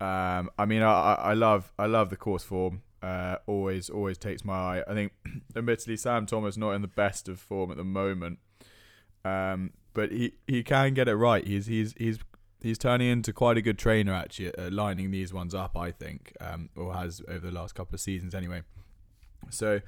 Um, 0.00 0.48
I 0.58 0.64
mean, 0.64 0.80
I, 0.80 1.16
I 1.16 1.34
love 1.34 1.70
I 1.78 1.84
love 1.84 2.08
the 2.08 2.16
course 2.16 2.44
form. 2.44 2.80
Uh, 3.02 3.36
always 3.46 3.90
always 3.90 4.16
takes 4.16 4.42
my 4.42 4.54
eye. 4.54 4.84
I 4.88 4.94
think, 4.94 5.12
admittedly, 5.54 5.98
Sam 5.98 6.24
Thomas 6.24 6.56
not 6.56 6.70
in 6.70 6.80
the 6.80 6.88
best 6.88 7.28
of 7.28 7.38
form 7.38 7.70
at 7.70 7.76
the 7.76 7.84
moment, 7.84 8.38
um, 9.26 9.72
but 9.92 10.12
he, 10.12 10.32
he 10.46 10.62
can 10.62 10.94
get 10.94 11.08
it 11.08 11.16
right. 11.16 11.46
He's 11.46 11.66
he's 11.66 11.92
he's 11.98 12.20
he's 12.60 12.78
turning 12.78 13.08
into 13.08 13.32
quite 13.32 13.56
a 13.56 13.62
good 13.62 13.78
trainer 13.78 14.14
actually, 14.14 14.52
lining 14.70 15.10
these 15.10 15.32
ones 15.32 15.54
up. 15.54 15.76
I 15.76 15.90
think, 15.90 16.32
um, 16.40 16.70
or 16.76 16.94
has 16.94 17.22
over 17.28 17.46
the 17.46 17.52
last 17.52 17.74
couple 17.74 17.94
of 17.94 18.00
seasons 18.00 18.34
anyway. 18.34 18.62
So 19.50 19.80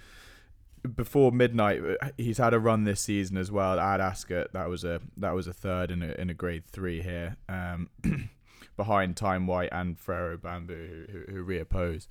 before 0.95 1.33
midnight, 1.33 1.81
uh, 2.01 2.09
he's 2.17 2.39
had 2.39 2.55
a 2.55 2.59
run 2.59 2.85
this 2.85 3.01
season 3.01 3.37
as 3.37 3.51
well 3.51 3.79
at 3.79 4.01
Ascot. 4.01 4.53
That 4.53 4.69
was 4.69 4.85
a 4.85 5.01
that 5.17 5.35
was 5.35 5.47
a 5.47 5.53
third 5.53 5.91
in 5.91 6.03
a 6.03 6.13
in 6.13 6.31
a 6.31 6.35
grade 6.35 6.67
three 6.67 7.03
here, 7.03 7.37
um, 7.49 7.91
behind 8.77 9.17
Thyme 9.17 9.47
White 9.47 9.71
and 9.73 9.99
Frero 9.99 10.37
Banbou 10.37 11.11
who 11.11 11.23
who, 11.33 11.33
who 11.33 11.45
reoppose. 11.45 12.07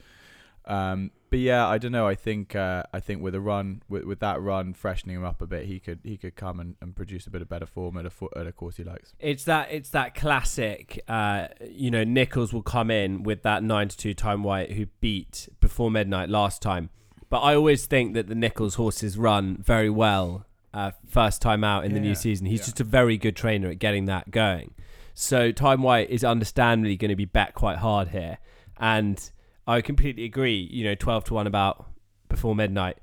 Um, 0.69 1.11
but 1.31 1.39
yeah, 1.39 1.67
I 1.67 1.77
don't 1.77 1.91
know. 1.91 2.07
I 2.07 2.15
think 2.15 2.55
uh, 2.55 2.83
I 2.93 2.99
think 2.99 3.21
with 3.21 3.35
a 3.35 3.39
run 3.41 3.83
with, 3.89 4.03
with 4.03 4.19
that 4.19 4.41
run 4.41 4.73
freshening 4.73 5.15
him 5.15 5.25
up 5.25 5.41
a 5.41 5.47
bit, 5.47 5.65
he 5.65 5.79
could 5.79 5.99
he 6.03 6.17
could 6.17 6.35
come 6.35 6.59
and, 6.59 6.75
and 6.81 6.95
produce 6.95 7.27
a 7.27 7.29
bit 7.29 7.41
of 7.41 7.49
better 7.49 7.65
form 7.65 7.97
at 7.97 8.05
a 8.05 8.09
fo- 8.09 8.29
at 8.35 8.47
a 8.47 8.51
course 8.51 8.77
he 8.77 8.83
likes. 8.83 9.13
It's 9.19 9.43
that 9.43 9.71
it's 9.71 9.89
that 9.89 10.15
classic. 10.15 11.03
Uh, 11.07 11.47
you 11.67 11.91
know, 11.91 12.03
Nicholls 12.03 12.53
will 12.53 12.63
come 12.63 12.89
in 12.89 13.23
with 13.23 13.43
that 13.43 13.63
nine 13.63 13.89
to 13.89 13.97
two 13.97 14.13
Thyme 14.13 14.43
White 14.43 14.71
who 14.71 14.87
beat 15.01 15.49
before 15.59 15.91
midnight 15.91 16.29
last 16.29 16.61
time. 16.61 16.89
But 17.29 17.41
I 17.41 17.55
always 17.55 17.85
think 17.85 18.15
that 18.15 18.27
the 18.27 18.35
Nicholls 18.35 18.75
horses 18.75 19.17
run 19.17 19.57
very 19.57 19.89
well 19.89 20.47
uh, 20.73 20.91
first 21.07 21.41
time 21.43 21.63
out 21.63 21.85
in 21.85 21.93
the 21.93 21.99
new 21.99 22.09
Yeah, 22.09 22.13
season. 22.15 22.47
He's 22.47 22.61
yeah. 22.61 22.65
just 22.65 22.79
a 22.79 22.83
very 22.83 23.17
good 23.17 23.35
trainer 23.35 23.69
at 23.69 23.77
getting 23.77 24.05
that 24.05 24.31
going. 24.31 24.73
So 25.13 25.51
Time 25.51 25.83
White 25.83 26.09
is 26.09 26.23
understandably 26.23 26.95
going 26.95 27.09
to 27.09 27.15
be 27.15 27.25
bet 27.25 27.53
quite 27.53 27.77
hard 27.77 28.09
here, 28.09 28.39
and 28.79 29.29
I 29.69 29.81
completely 29.81 30.25
agree. 30.25 30.67
You 30.71 30.83
know, 30.83 30.95
twelve 30.95 31.25
to 31.25 31.35
one 31.35 31.45
about 31.45 31.85
before 32.27 32.55
midnight 32.55 32.97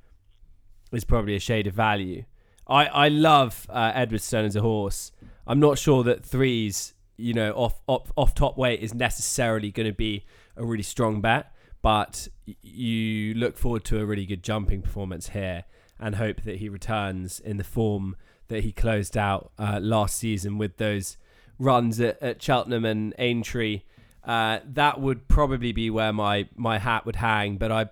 is 0.92 1.05
probably 1.05 1.37
a 1.37 1.40
shade 1.40 1.68
of 1.68 1.74
value. 1.74 2.24
I 2.66 2.87
I 2.87 3.09
love 3.09 3.66
uh, 3.70 3.92
Edwardstone 3.92 4.44
as 4.44 4.57
a 4.57 4.62
horse. 4.62 5.12
I'm 5.46 5.61
not 5.61 5.79
sure 5.79 6.02
that 6.02 6.26
threes, 6.26 6.94
you 7.16 7.35
know, 7.35 7.52
off 7.52 7.81
off, 7.87 8.11
off 8.16 8.35
top 8.35 8.59
weight 8.59 8.81
is 8.81 8.92
necessarily 8.92 9.70
going 9.70 9.87
to 9.87 9.94
be 9.94 10.24
a 10.57 10.64
really 10.64 10.83
strong 10.83 11.20
bet, 11.20 11.52
but 11.83 12.26
you 12.62 13.35
look 13.35 13.57
forward 13.57 13.85
to 13.85 14.00
a 14.00 14.05
really 14.05 14.26
good 14.26 14.42
jumping 14.42 14.83
performance 14.83 15.29
here 15.29 15.64
and 16.00 16.16
hope 16.16 16.42
that 16.42 16.57
he 16.57 16.68
returns 16.68 17.38
in 17.38 17.59
the 17.59 17.64
form 17.64 18.16
that 18.48 18.64
he 18.64 18.72
closed 18.72 19.16
out 19.16 19.52
uh, 19.57 19.79
last 19.81 20.16
season 20.16 20.59
with 20.59 20.79
those 20.79 21.16
runs 21.61 22.00
at, 22.00 22.20
at 22.20 22.42
Cheltenham 22.42 22.85
and 22.85 23.14
Aintree. 23.18 23.83
Uh, 24.26 24.58
that 24.74 25.00
would 25.00 25.28
probably 25.28 25.70
be 25.72 25.88
where 25.88 26.12
my, 26.12 26.48
my 26.56 26.78
hat 26.78 27.06
would 27.06 27.16
hang, 27.16 27.56
but 27.56 27.70
I 27.70 27.86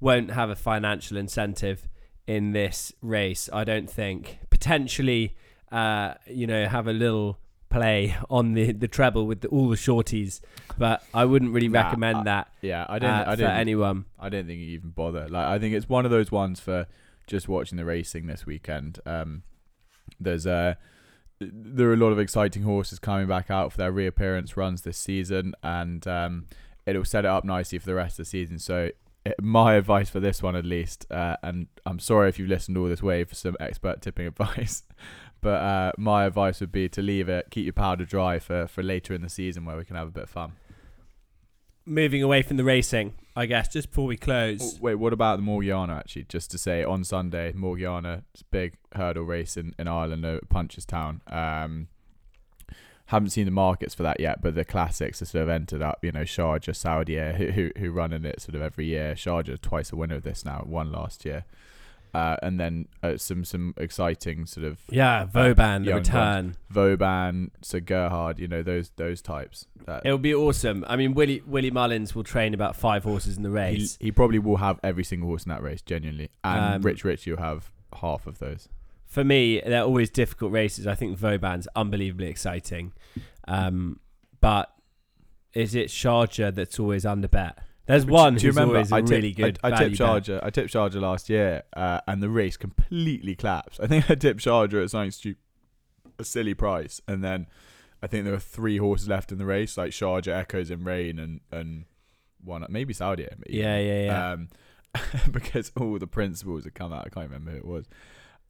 won't 0.00 0.30
have 0.32 0.48
a 0.50 0.56
financial 0.56 1.16
incentive 1.18 1.86
in 2.26 2.52
this 2.52 2.92
race, 3.02 3.50
I 3.52 3.64
don't 3.64 3.88
think. 3.90 4.38
potentially, 4.50 5.36
uh, 5.70 6.14
you 6.26 6.46
know, 6.46 6.66
have 6.66 6.86
a 6.88 6.92
little 6.92 7.38
play 7.68 8.16
on 8.30 8.54
the 8.54 8.70
the 8.72 8.86
treble 8.88 9.26
with 9.26 9.40
the, 9.42 9.48
all 9.48 9.68
the 9.68 9.76
shorties. 9.76 10.40
But 10.78 11.02
I 11.12 11.24
wouldn't 11.26 11.52
really 11.52 11.68
Nah, 11.68 11.82
recommend 11.82 12.18
I- 12.18 12.22
that 12.24 12.48
Yeah, 12.62 12.86
I 12.88 12.98
don't. 12.98 13.10
uh, 13.10 13.24
I 13.26 13.34
don't. 13.34 13.50
anyone. 13.50 14.04
I 14.18 14.28
don't 14.30 14.46
think 14.46 14.60
you 14.60 14.68
even 14.68 14.90
bother. 14.90 15.28
Like, 15.28 15.44
I 15.46 15.58
think 15.58 15.74
it's 15.74 15.88
one 15.88 16.04
of 16.06 16.10
those 16.10 16.32
ones 16.32 16.60
for 16.60 16.86
just 17.26 17.46
watching 17.48 17.76
the 17.76 17.84
racing 17.84 18.26
this 18.26 18.46
weekend. 18.46 19.00
Um, 19.04 19.42
there's 20.20 20.46
uh, 20.46 20.74
there 21.52 21.88
are 21.88 21.94
a 21.94 21.98
lot 21.98 22.10
of 22.10 22.18
exciting 22.18 22.62
horses 22.62 22.98
coming 22.98 23.26
back 23.26 23.50
out 23.50 23.72
for 23.72 23.78
their 23.78 23.92
reappearance 23.92 24.56
runs 24.56 24.82
this 24.82 24.98
season, 24.98 25.54
and 25.62 26.06
um, 26.06 26.46
it'll 26.86 27.04
set 27.04 27.24
it 27.24 27.28
up 27.28 27.44
nicely 27.44 27.78
for 27.78 27.86
the 27.86 27.94
rest 27.94 28.18
of 28.18 28.26
the 28.26 28.30
season. 28.30 28.58
So, 28.58 28.90
it, 29.24 29.34
my 29.40 29.74
advice 29.74 30.10
for 30.10 30.20
this 30.20 30.42
one, 30.42 30.56
at 30.56 30.64
least, 30.64 31.06
uh, 31.10 31.36
and 31.42 31.66
I'm 31.86 31.98
sorry 31.98 32.28
if 32.28 32.38
you've 32.38 32.48
listened 32.48 32.76
all 32.76 32.88
this 32.88 33.02
way 33.02 33.24
for 33.24 33.34
some 33.34 33.56
expert 33.58 34.02
tipping 34.02 34.26
advice, 34.28 34.82
but 35.40 35.62
uh, 35.62 35.92
my 35.98 36.24
advice 36.24 36.60
would 36.60 36.72
be 36.72 36.88
to 36.90 37.02
leave 37.02 37.28
it, 37.28 37.46
keep 37.50 37.64
your 37.64 37.72
powder 37.72 38.04
dry 38.04 38.38
for 38.38 38.66
for 38.66 38.82
later 38.82 39.14
in 39.14 39.22
the 39.22 39.28
season 39.28 39.64
where 39.64 39.76
we 39.76 39.84
can 39.84 39.96
have 39.96 40.08
a 40.08 40.12
bit 40.12 40.24
of 40.24 40.30
fun. 40.30 40.52
Moving 41.86 42.22
away 42.22 42.40
from 42.42 42.56
the 42.56 42.64
racing, 42.64 43.12
I 43.36 43.44
guess, 43.46 43.68
just 43.68 43.90
before 43.90 44.06
we 44.06 44.16
Oh, 44.16 44.24
close. 44.24 44.80
Wait, 44.80 44.94
what 44.94 45.12
about 45.12 45.36
the 45.36 45.42
Morgiana 45.42 45.94
actually? 45.96 46.24
Just 46.24 46.50
to 46.52 46.58
say, 46.58 46.82
on 46.82 47.04
Sunday, 47.04 47.52
Morgiana, 47.54 48.24
big 48.50 48.74
hurdle 48.92 49.24
race 49.24 49.56
in, 49.58 49.74
in 49.78 49.86
Ireland 49.86 50.24
at 50.24 50.48
Punchestown. 50.48 51.20
Um, 51.30 51.88
haven't 53.08 53.30
seen 53.30 53.44
the 53.44 53.50
markets 53.50 53.94
for 53.94 54.02
that 54.02 54.18
yet, 54.18 54.40
but 54.40 54.54
the 54.54 54.64
classics 54.64 55.18
have 55.20 55.28
sort 55.28 55.42
of 55.42 55.50
entered 55.50 55.82
up. 55.82 55.98
You 56.02 56.12
know, 56.12 56.22
Sharjah, 56.22 56.74
Saldier, 56.74 57.34
who, 57.36 57.48
who 57.50 57.70
who 57.78 57.90
run 57.90 58.14
in 58.14 58.24
it 58.24 58.40
sort 58.40 58.54
of 58.54 58.62
every 58.62 58.86
year. 58.86 59.14
Sharjah 59.14 59.60
twice 59.60 59.92
a 59.92 59.96
winner 59.96 60.14
of 60.14 60.22
this 60.22 60.42
now, 60.42 60.64
won 60.66 60.90
last 60.90 61.26
year, 61.26 61.44
uh, 62.14 62.36
and 62.42 62.60
then 62.60 62.86
uh, 63.02 63.16
some 63.16 63.44
some 63.44 63.74
exciting 63.76 64.46
sort 64.46 64.66
of 64.66 64.78
Yeah, 64.90 65.24
Vauban, 65.24 65.82
the 65.82 65.88
young 65.90 65.98
return. 65.98 66.56
Vauban, 66.70 67.50
Sir 67.62 67.80
Gerhard. 67.80 68.38
You 68.38 68.48
know 68.48 68.62
those 68.62 68.90
those 68.96 69.20
types. 69.20 69.66
That 69.86 70.02
It 70.04 70.10
will 70.10 70.18
be 70.18 70.34
awesome. 70.34 70.84
I 70.88 70.96
mean, 70.96 71.14
Willie 71.14 71.42
Willie 71.46 71.70
Mullins 71.70 72.14
will 72.14 72.24
train 72.24 72.54
about 72.54 72.76
five 72.76 73.04
horses 73.04 73.36
in 73.36 73.42
the 73.42 73.50
race. 73.50 73.98
he 74.00 74.12
probably 74.12 74.38
will 74.38 74.56
have 74.56 74.78
every 74.82 75.04
single 75.04 75.28
horse 75.28 75.44
in 75.44 75.50
that 75.50 75.62
race, 75.62 75.82
genuinely, 75.82 76.30
and 76.42 76.76
Um, 76.76 76.82
Rich 76.82 77.04
Rich, 77.04 77.26
you'll 77.26 77.38
have 77.38 77.70
half 78.00 78.26
of 78.26 78.38
those. 78.38 78.68
For 79.06 79.22
me, 79.24 79.60
they're 79.60 79.82
always 79.82 80.10
difficult 80.10 80.50
races. 80.52 80.86
I 80.86 80.94
think 80.94 81.16
Vauban's 81.18 81.68
unbelievably 81.76 82.26
exciting, 82.26 82.92
um, 83.46 84.00
but 84.40 84.70
is 85.52 85.74
it 85.74 85.88
Sharjah 85.88 86.52
that's 86.54 86.80
always 86.80 87.06
under 87.06 87.28
bet? 87.28 87.58
There's 87.86 88.06
one 88.06 88.36
do 88.36 88.46
you 88.46 88.52
remember? 88.52 88.78
I 88.78 88.82
tipped- 88.84 89.10
really 89.10 89.32
good. 89.32 89.58
I, 89.62 89.68
I 89.68 89.70
value 89.70 89.96
tipped 89.96 89.98
bet. 89.98 90.24
Sharjah. 90.24 90.40
I 90.42 90.50
tipped 90.50 90.72
Sharjah 90.72 91.00
last 91.00 91.28
year, 91.28 91.64
uh, 91.76 92.00
and 92.06 92.22
the 92.22 92.30
race 92.30 92.56
completely 92.56 93.34
collapsed. 93.34 93.80
I 93.80 93.86
think 93.86 94.10
I 94.10 94.14
tipped 94.14 94.40
Sharjah 94.40 94.84
at 94.84 94.90
something 94.90 95.10
stupid, 95.10 95.42
a 96.18 96.24
silly 96.24 96.54
price, 96.54 97.00
and 97.06 97.22
then 97.22 97.46
I 98.02 98.06
think 98.06 98.24
there 98.24 98.32
were 98.32 98.38
three 98.38 98.78
horses 98.78 99.08
left 99.08 99.32
in 99.32 99.38
the 99.38 99.46
race, 99.46 99.76
like 99.76 99.90
Sharjah, 99.90 100.28
Echoes 100.28 100.70
in 100.70 100.84
Rain, 100.84 101.18
and 101.18 101.40
and 101.50 101.84
one 102.42 102.64
maybe 102.68 102.94
Saudi. 102.94 103.26
Yeah, 103.48 103.78
yeah, 103.78 104.02
yeah. 104.04 104.32
Um, 104.32 104.48
because 105.30 105.72
all 105.76 105.98
the 105.98 106.06
principles 106.06 106.64
had 106.64 106.74
come 106.74 106.92
out. 106.92 107.06
I 107.06 107.08
can't 107.08 107.30
remember 107.30 107.50
who 107.52 107.56
it 107.58 107.64
was. 107.64 107.86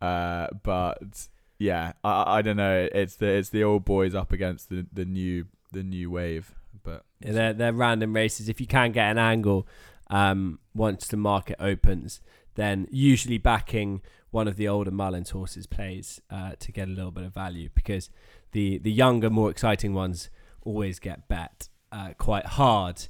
Uh, 0.00 0.48
but 0.62 1.28
yeah, 1.58 1.92
I, 2.02 2.38
I 2.38 2.42
don't 2.42 2.56
know. 2.56 2.88
It's 2.92 3.16
the 3.16 3.26
it's 3.26 3.50
the 3.50 3.64
old 3.64 3.84
boys 3.84 4.14
up 4.14 4.32
against 4.32 4.68
the, 4.68 4.86
the 4.92 5.04
new 5.04 5.46
the 5.72 5.82
new 5.82 6.10
wave. 6.10 6.54
But 6.84 7.04
Yeah, 7.20 7.32
they're 7.32 7.52
they're 7.52 7.72
random 7.72 8.14
races. 8.14 8.48
If 8.48 8.60
you 8.60 8.66
can 8.68 8.92
get 8.92 9.10
an 9.10 9.18
angle, 9.18 9.66
um, 10.08 10.60
once 10.74 11.08
the 11.08 11.16
market 11.16 11.56
opens, 11.58 12.20
then 12.54 12.86
usually 12.90 13.38
backing 13.38 14.02
one 14.30 14.48
of 14.48 14.56
the 14.56 14.68
older 14.68 14.90
Mullins 14.90 15.30
horses 15.30 15.66
plays 15.66 16.20
uh, 16.30 16.52
to 16.58 16.72
get 16.72 16.88
a 16.88 16.90
little 16.90 17.10
bit 17.10 17.24
of 17.24 17.32
value 17.32 17.68
because 17.74 18.10
the 18.52 18.78
the 18.78 18.92
younger, 18.92 19.30
more 19.30 19.50
exciting 19.50 19.94
ones 19.94 20.30
always 20.62 20.98
get 20.98 21.28
bet 21.28 21.68
uh, 21.92 22.10
quite 22.18 22.46
hard. 22.46 23.08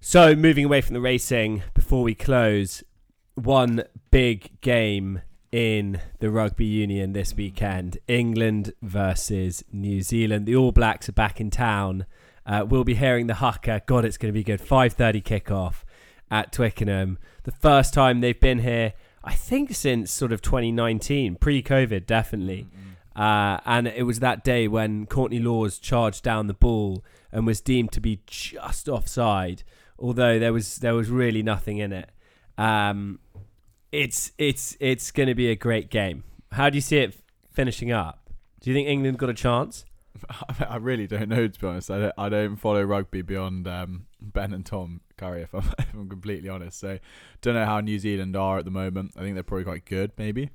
So 0.00 0.36
moving 0.36 0.64
away 0.64 0.80
from 0.80 0.94
the 0.94 1.00
racing, 1.00 1.64
before 1.74 2.04
we 2.04 2.14
close, 2.14 2.84
one 3.34 3.82
big 4.12 4.60
game 4.60 5.22
in 5.50 6.00
the 6.20 6.30
rugby 6.30 6.66
union 6.66 7.12
this 7.12 7.34
weekend: 7.34 7.98
England 8.06 8.72
versus 8.80 9.64
New 9.72 10.02
Zealand. 10.02 10.46
The 10.46 10.56
All 10.56 10.72
Blacks 10.72 11.08
are 11.08 11.12
back 11.12 11.40
in 11.40 11.50
town. 11.50 12.06
Uh, 12.48 12.64
we'll 12.66 12.84
be 12.84 12.94
hearing 12.94 13.26
the 13.26 13.34
Haka. 13.34 13.82
God, 13.86 14.06
it's 14.06 14.16
going 14.16 14.32
to 14.32 14.36
be 14.36 14.42
good. 14.42 14.60
5:30 14.60 15.22
kickoff 15.22 15.84
at 16.30 16.50
Twickenham. 16.50 17.18
The 17.44 17.52
first 17.52 17.92
time 17.92 18.20
they've 18.20 18.40
been 18.40 18.60
here, 18.60 18.94
I 19.22 19.34
think, 19.34 19.74
since 19.74 20.10
sort 20.10 20.32
of 20.32 20.40
2019, 20.40 21.36
pre-COVID, 21.36 22.06
definitely. 22.06 22.66
Uh, 23.14 23.58
and 23.66 23.88
it 23.88 24.04
was 24.04 24.20
that 24.20 24.44
day 24.44 24.68
when 24.68 25.04
Courtney 25.04 25.40
Lawes 25.40 25.78
charged 25.78 26.22
down 26.22 26.46
the 26.46 26.54
ball 26.54 27.04
and 27.32 27.44
was 27.44 27.60
deemed 27.60 27.92
to 27.92 28.00
be 28.00 28.20
just 28.26 28.88
offside, 28.88 29.64
although 29.98 30.38
there 30.38 30.52
was 30.52 30.76
there 30.76 30.94
was 30.94 31.10
really 31.10 31.42
nothing 31.42 31.78
in 31.78 31.92
it. 31.92 32.10
Um, 32.56 33.18
it's 33.92 34.32
it's 34.38 34.76
it's 34.80 35.10
going 35.10 35.28
to 35.28 35.34
be 35.34 35.50
a 35.50 35.56
great 35.56 35.90
game. 35.90 36.24
How 36.52 36.70
do 36.70 36.76
you 36.76 36.80
see 36.80 36.98
it 36.98 37.16
finishing 37.50 37.90
up? 37.90 38.30
Do 38.60 38.70
you 38.70 38.74
think 38.74 38.88
England 38.88 39.18
got 39.18 39.28
a 39.28 39.34
chance? 39.34 39.84
I 40.68 40.76
really 40.76 41.06
don't 41.06 41.28
know 41.28 41.46
to 41.46 41.60
be 41.60 41.66
honest. 41.66 41.90
I 41.90 41.98
don't, 41.98 42.14
I 42.18 42.28
don't 42.28 42.56
follow 42.56 42.82
rugby 42.82 43.22
beyond 43.22 43.68
um, 43.68 44.06
Ben 44.20 44.52
and 44.52 44.64
Tom 44.66 45.00
Curry, 45.16 45.42
if 45.42 45.54
I'm, 45.54 45.60
if 45.78 45.94
I'm 45.94 46.08
completely 46.08 46.48
honest. 46.48 46.78
So, 46.80 46.98
don't 47.40 47.54
know 47.54 47.64
how 47.64 47.80
New 47.80 47.98
Zealand 47.98 48.36
are 48.36 48.58
at 48.58 48.64
the 48.64 48.70
moment. 48.70 49.12
I 49.16 49.20
think 49.20 49.34
they're 49.34 49.42
probably 49.42 49.64
quite 49.64 49.84
good, 49.84 50.12
maybe. 50.18 50.50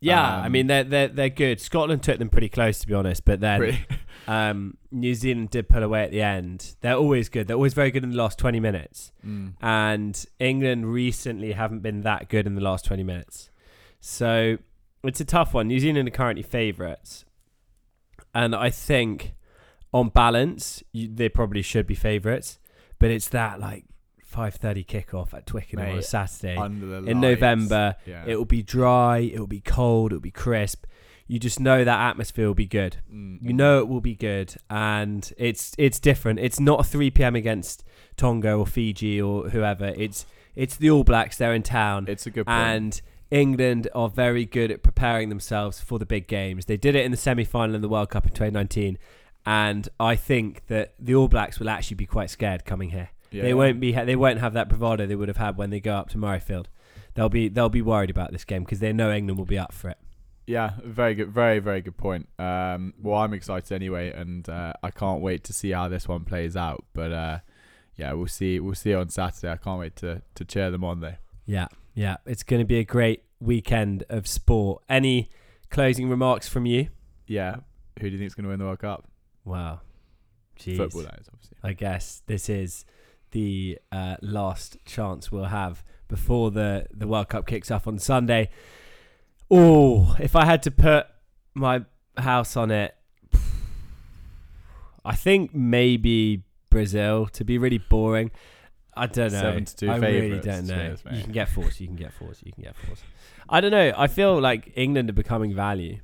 Yeah, 0.00 0.40
I 0.42 0.46
Um, 0.46 0.52
mean 0.52 0.66
they're 0.66 0.84
they're 0.84 1.08
they're 1.08 1.28
good. 1.30 1.58
Scotland 1.60 2.02
took 2.02 2.18
them 2.18 2.28
pretty 2.28 2.48
close 2.50 2.78
to 2.80 2.86
be 2.86 2.92
honest, 2.94 3.24
but 3.24 3.40
then 3.40 3.58
Pretty- 3.60 3.86
um, 4.28 4.76
New 4.90 5.14
Zealand 5.14 5.50
did 5.50 5.68
pull 5.70 5.82
away 5.82 6.04
at 6.04 6.10
the 6.10 6.20
end. 6.20 6.74
They're 6.82 6.94
always 6.96 7.28
good. 7.30 7.48
They're 7.48 7.56
always 7.56 7.72
very 7.74 7.90
good 7.90 8.04
in 8.04 8.10
the 8.10 8.16
last 8.16 8.38
twenty 8.38 8.60
minutes. 8.60 9.12
Mm. 9.26 9.54
and 9.60 10.26
England 10.38 10.92
recently 10.92 11.52
haven't 11.52 11.80
been 11.80 12.02
that 12.02 12.28
good 12.28 12.46
in 12.46 12.54
the 12.54 12.60
last 12.60 12.84
20 12.84 13.02
minutes. 13.02 13.50
So 14.00 14.58
it's 15.02 15.20
a 15.20 15.24
tough 15.24 15.52
one. 15.52 15.66
New 15.68 15.80
Zealand 15.80 16.06
are 16.08 16.12
currently 16.12 16.42
favourites. 16.42 17.24
And 18.36 18.54
I 18.54 18.68
think 18.68 19.32
on 19.94 20.10
balance, 20.10 20.82
you, 20.92 21.08
they 21.12 21.30
probably 21.30 21.62
should 21.62 21.86
be 21.86 21.94
favourites. 21.94 22.58
But 22.98 23.10
it's 23.10 23.28
that 23.30 23.60
like 23.60 23.84
5.30 24.30 24.86
kickoff 24.86 25.32
at 25.32 25.46
Twickenham 25.46 25.92
on 25.92 25.98
a 25.98 26.02
Saturday. 26.02 26.56
In. 26.56 27.20
November, 27.20 27.96
yeah. 28.04 28.24
It 28.26 28.36
will 28.36 28.44
be 28.44 28.62
dry. 28.62 29.18
It 29.18 29.38
will 29.38 29.46
be 29.46 29.60
cold. 29.60 30.12
It 30.12 30.16
will 30.16 30.20
be 30.20 30.30
crisp. 30.30 30.84
You 31.26 31.40
just 31.40 31.58
know 31.58 31.82
that 31.82 32.10
atmosphere 32.10 32.46
will 32.46 32.54
be 32.54 32.66
good. 32.66 32.98
Mm. 33.12 33.38
You 33.40 33.54
know 33.54 33.80
it 33.80 33.88
will 33.88 34.02
be 34.02 34.14
good, 34.14 34.54
and 34.70 35.32
it's 35.36 35.74
it's 35.76 35.98
different. 35.98 36.38
It's 36.38 36.60
not 36.60 36.78
a 36.80 36.84
3 36.84 37.10
p.m. 37.10 37.34
against 37.34 37.82
Tonga 38.16 38.52
or 38.52 38.64
Fiji 38.64 39.20
or 39.20 39.48
whoever. 39.48 39.92
It's 39.96 40.24
it's 40.54 40.76
the 40.76 40.90
All 40.90 41.02
Blacks. 41.02 41.36
They're 41.36 41.54
in 41.54 41.64
town, 41.64 42.06
it's 42.08 42.26
a 42.26 42.30
good 42.30 42.46
point. 42.46 42.58
and 42.58 43.00
England 43.30 43.88
are 43.94 44.08
very 44.08 44.44
good 44.44 44.70
at 44.70 44.82
preparing 44.82 45.28
themselves 45.28 45.80
for 45.80 45.98
the 45.98 46.06
big 46.06 46.28
games. 46.28 46.66
They 46.66 46.76
did 46.76 46.94
it 46.94 47.04
in 47.04 47.10
the 47.10 47.16
semi-final 47.16 47.74
in 47.74 47.82
the 47.82 47.88
World 47.88 48.10
Cup 48.10 48.24
in 48.24 48.30
2019, 48.30 48.98
and 49.44 49.88
I 49.98 50.16
think 50.16 50.66
that 50.66 50.94
the 50.98 51.14
All 51.14 51.28
Blacks 51.28 51.58
will 51.58 51.68
actually 51.68 51.96
be 51.96 52.06
quite 52.06 52.30
scared 52.30 52.64
coming 52.64 52.90
here. 52.90 53.10
yeah. 53.30 53.42
They 53.42 53.54
won't 53.54 53.80
be. 53.80 53.92
They 53.92 54.16
won't 54.16 54.40
have 54.40 54.52
that 54.54 54.68
bravado 54.68 55.06
they 55.06 55.16
would 55.16 55.28
have 55.28 55.36
had 55.36 55.56
when 55.56 55.70
they 55.70 55.80
go 55.80 55.94
up 55.94 56.08
to 56.10 56.18
Murrayfield. 56.18 56.66
They'll 57.14 57.28
be 57.28 57.48
they'll 57.48 57.68
be 57.68 57.82
worried 57.82 58.10
about 58.10 58.32
this 58.32 58.44
game 58.44 58.62
because 58.64 58.80
they 58.80 58.92
know 58.92 59.12
England 59.12 59.38
will 59.38 59.46
be 59.46 59.58
up 59.58 59.72
for 59.72 59.88
it. 59.88 59.98
Yeah, 60.46 60.74
very 60.84 61.14
good, 61.14 61.30
very 61.30 61.58
very 61.58 61.80
good 61.80 61.96
point. 61.96 62.28
Um, 62.38 62.94
well, 63.02 63.18
I'm 63.18 63.32
excited 63.32 63.72
anyway, 63.74 64.12
and 64.12 64.48
uh, 64.48 64.74
I 64.82 64.90
can't 64.90 65.20
wait 65.20 65.42
to 65.44 65.52
see 65.52 65.70
how 65.70 65.88
this 65.88 66.06
one 66.06 66.24
plays 66.24 66.56
out. 66.56 66.84
But 66.92 67.12
uh, 67.12 67.38
yeah, 67.96 68.12
we'll 68.12 68.28
see. 68.28 68.60
We'll 68.60 68.74
see 68.74 68.94
on 68.94 69.08
Saturday. 69.08 69.50
I 69.50 69.56
can't 69.56 69.80
wait 69.80 69.96
to 69.96 70.22
to 70.34 70.44
cheer 70.44 70.70
them 70.70 70.84
on 70.84 71.00
there. 71.00 71.18
Yeah, 71.46 71.68
yeah. 71.96 72.18
It's 72.26 72.44
going 72.44 72.60
to 72.60 72.66
be 72.66 72.78
a 72.78 72.84
great 72.84 73.24
weekend 73.40 74.04
of 74.08 74.28
sport. 74.28 74.84
Any 74.88 75.30
closing 75.70 76.08
remarks 76.08 76.46
from 76.48 76.64
you? 76.66 76.90
Yeah, 77.26 77.56
who 77.98 78.08
do 78.08 78.12
you 78.12 78.18
think 78.18 78.28
is 78.28 78.34
going 78.34 78.44
to 78.44 78.50
win 78.50 78.60
the 78.60 78.66
World 78.66 78.78
Cup? 78.78 79.08
Wow. 79.44 79.80
Jeez. 80.58 80.76
Football, 80.76 81.02
that 81.02 81.18
is 81.20 81.28
obviously. 81.32 81.56
I 81.62 81.72
guess 81.72 82.22
this 82.26 82.48
is 82.48 82.84
the 83.32 83.78
uh, 83.90 84.16
last 84.22 84.78
chance 84.84 85.32
we'll 85.32 85.46
have 85.46 85.82
before 86.08 86.50
the, 86.50 86.86
the 86.92 87.06
World 87.06 87.28
Cup 87.28 87.46
kicks 87.46 87.70
off 87.70 87.86
on 87.86 87.98
Sunday. 87.98 88.50
Oh, 89.50 90.16
if 90.18 90.36
I 90.36 90.44
had 90.44 90.62
to 90.64 90.70
put 90.70 91.06
my 91.54 91.84
house 92.16 92.56
on 92.56 92.70
it, 92.70 92.94
I 95.04 95.14
think 95.14 95.54
maybe 95.54 96.44
Brazil 96.70 97.26
to 97.26 97.44
be 97.44 97.58
really 97.58 97.78
boring. 97.78 98.30
I 98.96 99.06
don't 99.06 99.32
know. 99.32 99.40
Seven 99.40 99.64
to 99.64 99.76
two 99.76 99.90
I 99.90 99.96
really 99.96 100.40
don't 100.40 100.66
know. 100.66 100.96
You 101.12 101.22
can 101.22 101.32
get 101.32 101.48
force. 101.48 101.80
You 101.80 101.86
can 101.86 101.96
get 101.96 102.12
force. 102.12 102.42
You 102.44 102.52
can 102.52 102.62
get 102.64 102.76
force. 102.76 103.02
I 103.48 103.60
don't 103.60 103.70
know. 103.70 103.92
I 103.96 104.06
feel 104.06 104.40
like 104.40 104.72
England 104.74 105.10
are 105.10 105.12
becoming 105.14 105.54
value. 105.54 105.98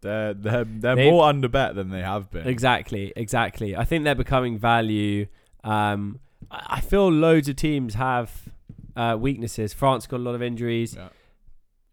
They're 0.00 0.32
they're 0.34 0.64
they're 0.64 0.96
They- 0.96 1.10
more 1.10 1.24
under 1.28 1.48
bet 1.48 1.74
than 1.74 1.90
they 1.90 2.00
have 2.02 2.30
been. 2.30 2.46
Exactly, 2.46 3.12
exactly. 3.16 3.76
I 3.76 3.84
think 3.84 4.04
they're 4.04 4.14
becoming 4.14 4.58
value. 4.58 5.26
Um, 5.64 6.20
I 6.50 6.76
I 6.76 6.80
feel 6.80 7.10
loads 7.12 7.48
of 7.48 7.56
teams 7.56 7.94
have 7.94 8.48
uh, 8.96 9.16
weaknesses. 9.20 9.72
France 9.74 10.06
got 10.06 10.16
a 10.16 10.22
lot 10.22 10.34
of 10.34 10.42
injuries. 10.42 10.94
Yeah. 10.96 11.08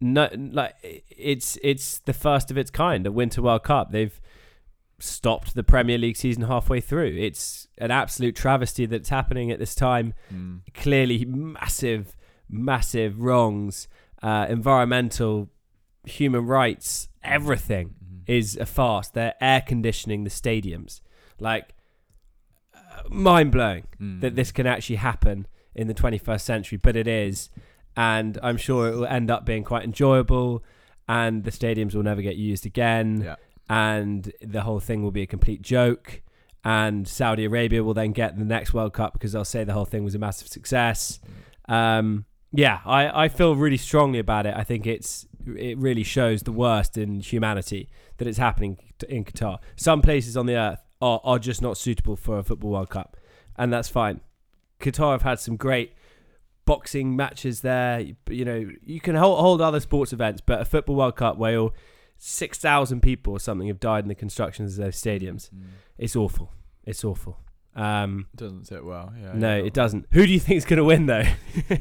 no, 0.00 0.28
like 0.32 0.74
it's 1.10 1.58
it's 1.62 1.98
the 1.98 2.14
first 2.14 2.50
of 2.50 2.56
its 2.56 2.70
kind, 2.70 3.06
a 3.06 3.12
Winter 3.12 3.42
World 3.42 3.64
Cup. 3.64 3.92
They've 3.92 4.18
stopped 5.00 5.54
the 5.54 5.62
Premier 5.62 5.98
League 5.98 6.16
season 6.16 6.42
halfway 6.44 6.80
through. 6.80 7.16
It's 7.18 7.68
an 7.78 7.90
absolute 7.90 8.34
travesty 8.34 8.84
that's 8.86 9.08
happening 9.08 9.50
at 9.50 9.58
this 9.58 9.74
time. 9.74 10.14
Mm. 10.34 10.60
Clearly, 10.74 11.24
massive, 11.24 12.16
massive 12.48 13.20
wrongs, 13.20 13.88
uh, 14.22 14.46
environmental, 14.48 15.50
human 16.04 16.46
rights, 16.46 17.08
everything 17.22 17.94
Mhm. 18.02 18.22
is 18.26 18.56
a 18.56 18.66
farce. 18.66 19.08
They're 19.08 19.34
air 19.40 19.60
conditioning 19.60 20.24
the 20.24 20.30
stadiums, 20.30 21.00
like 21.38 21.74
uh, 22.74 23.02
mind 23.08 23.52
blowing 23.52 23.84
Mm. 24.00 24.20
that 24.20 24.34
this 24.36 24.50
can 24.52 24.66
actually 24.66 24.96
happen 24.96 25.46
in 25.74 25.86
the 25.86 25.94
21st 25.94 26.44
century, 26.44 26.78
but 26.82 26.96
it 26.96 27.06
is. 27.06 27.50
And 27.96 28.38
I'm 28.42 28.56
sure 28.56 28.88
it 28.88 28.96
will 28.96 29.06
end 29.06 29.30
up 29.30 29.44
being 29.44 29.62
quite 29.64 29.84
enjoyable, 29.84 30.64
and 31.08 31.44
the 31.44 31.50
stadiums 31.50 31.94
will 31.94 32.02
never 32.02 32.22
get 32.22 32.36
used 32.36 32.66
again, 32.66 33.22
Yeah. 33.24 33.36
And 33.68 34.32
the 34.40 34.62
whole 34.62 34.80
thing 34.80 35.02
will 35.02 35.10
be 35.10 35.22
a 35.22 35.26
complete 35.26 35.62
joke. 35.62 36.22
And 36.64 37.06
Saudi 37.06 37.44
Arabia 37.44 37.84
will 37.84 37.94
then 37.94 38.12
get 38.12 38.36
the 38.38 38.44
next 38.44 38.74
World 38.74 38.92
Cup 38.92 39.12
because 39.12 39.32
they'll 39.32 39.44
say 39.44 39.64
the 39.64 39.72
whole 39.72 39.84
thing 39.84 40.04
was 40.04 40.14
a 40.14 40.18
massive 40.18 40.48
success. 40.48 41.20
Um, 41.68 42.26
yeah, 42.52 42.80
I, 42.84 43.24
I 43.24 43.28
feel 43.28 43.54
really 43.54 43.76
strongly 43.76 44.18
about 44.18 44.46
it. 44.46 44.54
I 44.56 44.64
think 44.64 44.86
it's 44.86 45.26
it 45.56 45.78
really 45.78 46.02
shows 46.02 46.42
the 46.42 46.52
worst 46.52 46.98
in 46.98 47.20
humanity 47.20 47.88
that 48.18 48.26
it's 48.28 48.38
happening 48.38 48.78
in 49.08 49.24
Qatar. 49.24 49.58
Some 49.76 50.02
places 50.02 50.36
on 50.36 50.46
the 50.46 50.56
earth 50.56 50.80
are, 51.00 51.20
are 51.24 51.38
just 51.38 51.62
not 51.62 51.78
suitable 51.78 52.16
for 52.16 52.38
a 52.38 52.42
football 52.42 52.70
World 52.72 52.90
Cup, 52.90 53.16
and 53.56 53.72
that's 53.72 53.88
fine. 53.88 54.20
Qatar 54.80 55.12
have 55.12 55.22
had 55.22 55.40
some 55.40 55.56
great 55.56 55.92
boxing 56.64 57.16
matches 57.16 57.60
there. 57.62 58.00
You- 58.28 58.44
know, 58.44 58.68
you 58.84 59.00
can 59.00 59.14
hold, 59.14 59.40
hold 59.40 59.60
other 59.60 59.80
sports 59.80 60.12
events, 60.12 60.42
but 60.44 60.60
a 60.60 60.64
football 60.64 60.96
World 60.96 61.16
Cup 61.16 61.38
where 61.38 61.70
you're- 62.18 62.24
6,000 62.24 63.00
people 63.00 63.32
or 63.32 63.40
something 63.40 63.68
have 63.68 63.80
died 63.80 64.04
in 64.04 64.08
the 64.08 64.14
constructions 64.14 64.78
of 64.78 64.84
those 64.84 64.96
stadiums. 64.96 65.50
Mm. 65.50 65.62
It's 65.98 66.16
awful. 66.16 66.52
It's 66.84 67.04
awful. 67.04 67.38
Um, 67.76 68.26
Doesn't 68.34 68.66
sit 68.66 68.84
well. 68.84 69.12
Yeah. 69.20 69.32
no, 69.34 69.56
it 69.56 69.72
doesn't. 69.72 70.06
Who 70.12 70.26
do 70.26 70.32
you 70.32 70.40
think 70.40 70.56
is 70.58 70.64
going 70.64 70.78
to 70.78 70.84
win, 70.84 71.06
though? 71.06 71.24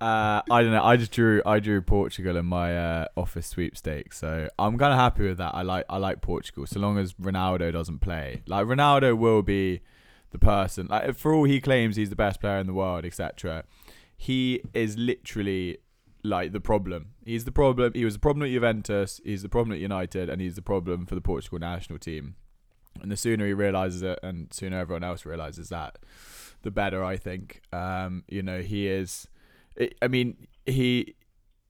Uh, 0.00 0.42
I 0.50 0.62
don't 0.62 0.72
know. 0.72 0.82
I 0.82 0.96
just 0.96 1.12
drew. 1.12 1.40
I 1.46 1.60
drew 1.60 1.80
Portugal 1.80 2.36
in 2.36 2.44
my 2.46 2.76
uh, 2.76 3.04
office 3.16 3.46
sweepstakes, 3.46 4.18
so 4.18 4.48
I'm 4.58 4.76
kind 4.76 4.92
of 4.92 4.98
happy 4.98 5.28
with 5.28 5.38
that. 5.38 5.54
I 5.54 5.62
like. 5.62 5.84
I 5.88 5.98
like 5.98 6.20
Portugal, 6.20 6.66
so 6.66 6.80
long 6.80 6.98
as 6.98 7.12
Ronaldo 7.14 7.72
doesn't 7.72 8.00
play. 8.00 8.42
Like 8.48 8.66
Ronaldo 8.66 9.16
will 9.16 9.42
be 9.42 9.80
the 10.32 10.40
person. 10.40 10.88
Like 10.90 11.16
for 11.16 11.32
all 11.32 11.44
he 11.44 11.60
claims, 11.60 11.94
he's 11.94 12.10
the 12.10 12.16
best 12.16 12.40
player 12.40 12.58
in 12.58 12.66
the 12.66 12.74
world, 12.74 13.04
etc. 13.04 13.62
He 14.16 14.60
is 14.74 14.98
literally 14.98 15.78
like 16.22 16.52
the 16.52 16.60
problem. 16.60 17.10
He's 17.24 17.44
the 17.44 17.52
problem. 17.52 17.92
He 17.94 18.04
was 18.04 18.14
the 18.14 18.20
problem 18.20 18.44
at 18.46 18.52
Juventus. 18.52 19.20
He's 19.24 19.42
the 19.42 19.48
problem 19.48 19.72
at 19.74 19.80
United, 19.80 20.28
and 20.30 20.40
he's 20.40 20.54
the 20.56 20.62
problem 20.62 21.06
for 21.06 21.14
the 21.14 21.20
Portugal 21.20 21.58
national 21.58 21.98
team. 21.98 22.36
And 23.00 23.10
the 23.10 23.16
sooner 23.16 23.46
he 23.46 23.52
realizes 23.54 24.02
it, 24.02 24.18
and 24.22 24.52
sooner 24.52 24.78
everyone 24.78 25.02
else 25.04 25.24
realizes 25.24 25.68
that, 25.70 25.98
the 26.62 26.70
better. 26.70 27.02
I 27.02 27.16
think. 27.16 27.62
Um, 27.72 28.24
you 28.28 28.42
know, 28.42 28.60
he 28.60 28.86
is. 28.86 29.26
I- 29.80 29.90
I 30.02 30.08
mean, 30.08 30.46
he 30.66 31.14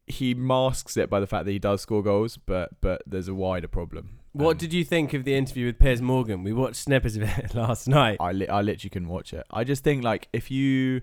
he 0.07 0.35
masks 0.35 0.97
it 0.97 1.09
by 1.09 1.21
the 1.21 1.27
fact 1.29 1.45
that 1.47 1.53
he 1.53 1.59
does 1.61 1.81
score 1.81 2.03
goals, 2.03 2.37
but 2.37 2.81
but 2.81 3.03
there's 3.07 3.29
a 3.29 3.35
wider 3.35 3.69
problem. 3.69 4.19
What 4.33 4.53
Um, 4.53 4.57
did 4.59 4.73
you 4.75 4.83
think 4.85 5.15
of 5.15 5.25
the 5.25 5.35
interview 5.35 5.67
with 5.67 5.79
Piers 5.79 6.03
Morgan? 6.03 6.43
We 6.43 6.53
watched 6.53 6.77
snippets 6.77 7.17
of 7.17 7.23
it 7.23 7.55
last 7.55 7.87
night. 7.87 8.17
I 8.19 8.33
li- 8.33 8.49
I 8.49 8.61
literally 8.63 8.91
couldn't 8.91 9.09
watch 9.09 9.33
it. 9.33 9.47
I 9.51 9.63
just 9.63 9.85
think 9.85 10.03
like 10.03 10.29
if 10.33 10.51
you 10.51 11.03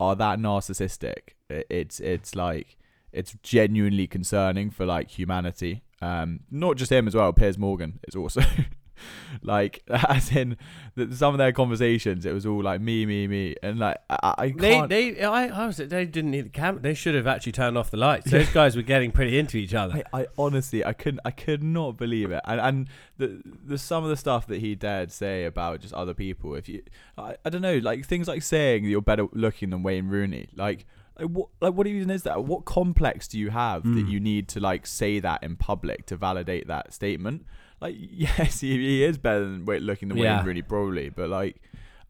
are 0.00 0.16
that 0.16 0.38
narcissistic, 0.38 1.34
it's 1.50 2.00
it's 2.00 2.34
like 2.34 2.77
it's 3.12 3.36
genuinely 3.42 4.06
concerning 4.06 4.70
for 4.70 4.84
like 4.86 5.10
humanity. 5.10 5.82
Um, 6.00 6.40
not 6.50 6.76
just 6.76 6.92
him 6.92 7.08
as 7.08 7.14
well. 7.14 7.32
Piers 7.32 7.58
Morgan 7.58 7.98
is 8.06 8.14
also 8.14 8.40
like 9.42 9.82
as 9.88 10.30
in 10.34 10.56
the, 10.94 11.14
some 11.14 11.34
of 11.34 11.38
their 11.38 11.52
conversations. 11.52 12.24
It 12.26 12.32
was 12.32 12.46
all 12.46 12.62
like 12.62 12.80
me, 12.80 13.06
me, 13.06 13.26
me, 13.26 13.56
and 13.62 13.78
like 13.78 13.96
I, 14.10 14.34
I 14.38 14.48
They, 14.56 14.72
can't. 14.72 14.88
they, 14.88 15.22
I, 15.22 15.46
I 15.46 15.66
was, 15.66 15.76
they 15.78 16.04
didn't 16.06 16.30
need 16.30 16.46
the 16.46 16.50
camera. 16.50 16.80
They 16.80 16.94
should 16.94 17.14
have 17.14 17.26
actually 17.26 17.52
turned 17.52 17.76
off 17.78 17.90
the 17.90 17.96
lights. 17.96 18.30
Those 18.30 18.50
guys 18.50 18.76
were 18.76 18.82
getting 18.82 19.10
pretty 19.10 19.38
into 19.38 19.56
each 19.56 19.74
other. 19.74 20.02
I, 20.12 20.20
I 20.22 20.26
honestly 20.36 20.84
I 20.84 20.92
couldn't 20.92 21.20
I 21.24 21.30
could 21.30 21.62
not 21.62 21.96
believe 21.96 22.30
it 22.30 22.40
and 22.44 22.60
and 22.60 22.88
the 23.16 23.42
the 23.64 23.78
some 23.78 24.04
of 24.04 24.10
the 24.10 24.16
stuff 24.16 24.46
that 24.46 24.60
he 24.60 24.74
dared 24.74 25.10
say 25.10 25.44
about 25.44 25.80
just 25.80 25.94
other 25.94 26.14
people 26.14 26.54
if 26.54 26.68
you 26.68 26.82
I, 27.16 27.36
I 27.44 27.50
don't 27.50 27.62
know 27.62 27.78
like 27.78 28.06
things 28.06 28.28
like 28.28 28.42
saying 28.42 28.84
you're 28.84 29.00
better 29.00 29.26
looking 29.32 29.70
than 29.70 29.82
Wayne 29.82 30.08
Rooney 30.08 30.48
like 30.54 30.86
like 31.18 31.28
what 31.28 31.48
like 31.60 31.74
what 31.74 31.86
even 31.86 32.10
is 32.10 32.22
that 32.24 32.44
what 32.44 32.64
complex 32.64 33.26
do 33.28 33.38
you 33.38 33.50
have 33.50 33.82
that 33.82 33.88
Mm. 34.06 34.10
you 34.10 34.20
need 34.20 34.48
to 34.48 34.60
like 34.60 34.86
say 34.86 35.18
that 35.20 35.42
in 35.42 35.56
public 35.56 36.06
to 36.06 36.16
validate 36.16 36.66
that 36.68 36.92
statement 36.92 37.44
like 37.80 37.94
yes 37.98 38.60
he, 38.60 38.76
he 38.76 39.04
is 39.04 39.18
better 39.18 39.40
than 39.40 39.64
looking 39.64 40.08
than 40.08 40.18
Yeah. 40.18 40.38
Wayne 40.38 40.46
Rooney 40.46 40.62
probably 40.62 41.08
but 41.08 41.28
like 41.28 41.60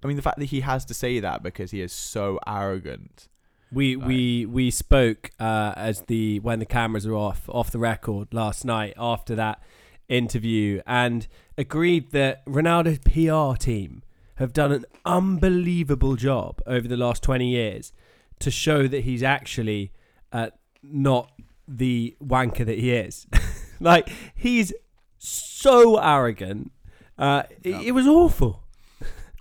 I 0.03 0.07
mean 0.07 0.17
the 0.17 0.23
fact 0.23 0.39
that 0.39 0.47
he 0.47 0.61
has 0.61 0.85
to 0.87 0.95
say 0.95 1.21
that 1.21 1.43
because 1.43 1.71
he 1.73 1.81
is 1.81 1.93
so 1.93 2.39
arrogant 2.47 3.29
We 3.73 3.97
Right. 3.97 4.07
we 4.09 4.47
we 4.47 4.71
spoke 4.71 5.31
uh, 5.41 5.73
as 5.77 6.03
the 6.03 6.41
when 6.41 6.59
the 6.59 6.67
cameras 6.67 7.05
are 7.07 7.15
off 7.15 7.49
off 7.49 7.71
the 7.71 7.79
record 7.79 8.33
last 8.33 8.65
night 8.65 8.95
after 8.97 9.35
that 9.35 9.63
interview 10.09 10.81
and 10.87 11.27
agreed 11.59 12.13
that 12.13 12.45
Ronaldo's 12.47 12.99
PR 13.01 13.57
team 13.63 14.03
have 14.37 14.53
done 14.53 14.73
an 14.73 14.85
unbelievable 15.05 16.17
job 16.17 16.63
over 16.67 16.87
the 16.89 16.97
last 16.97 17.23
20 17.23 17.49
years 17.49 17.93
to 18.41 18.51
show 18.51 18.87
that 18.89 19.05
he's 19.05 19.23
actually 19.23 19.93
uh, 20.33 20.51
not 20.83 21.31
the 21.67 22.17
wanker 22.23 22.65
that 22.65 22.79
he 22.79 22.93
is. 22.93 23.27
like 23.81 24.09
he's 24.35 24.73
so 25.19 25.99
arrogant. 25.99 26.71
Uh, 27.19 27.43
it, 27.63 27.71
Yeah. 27.71 27.81
it 27.81 27.93
was 27.93 28.07
awful. 28.07 28.63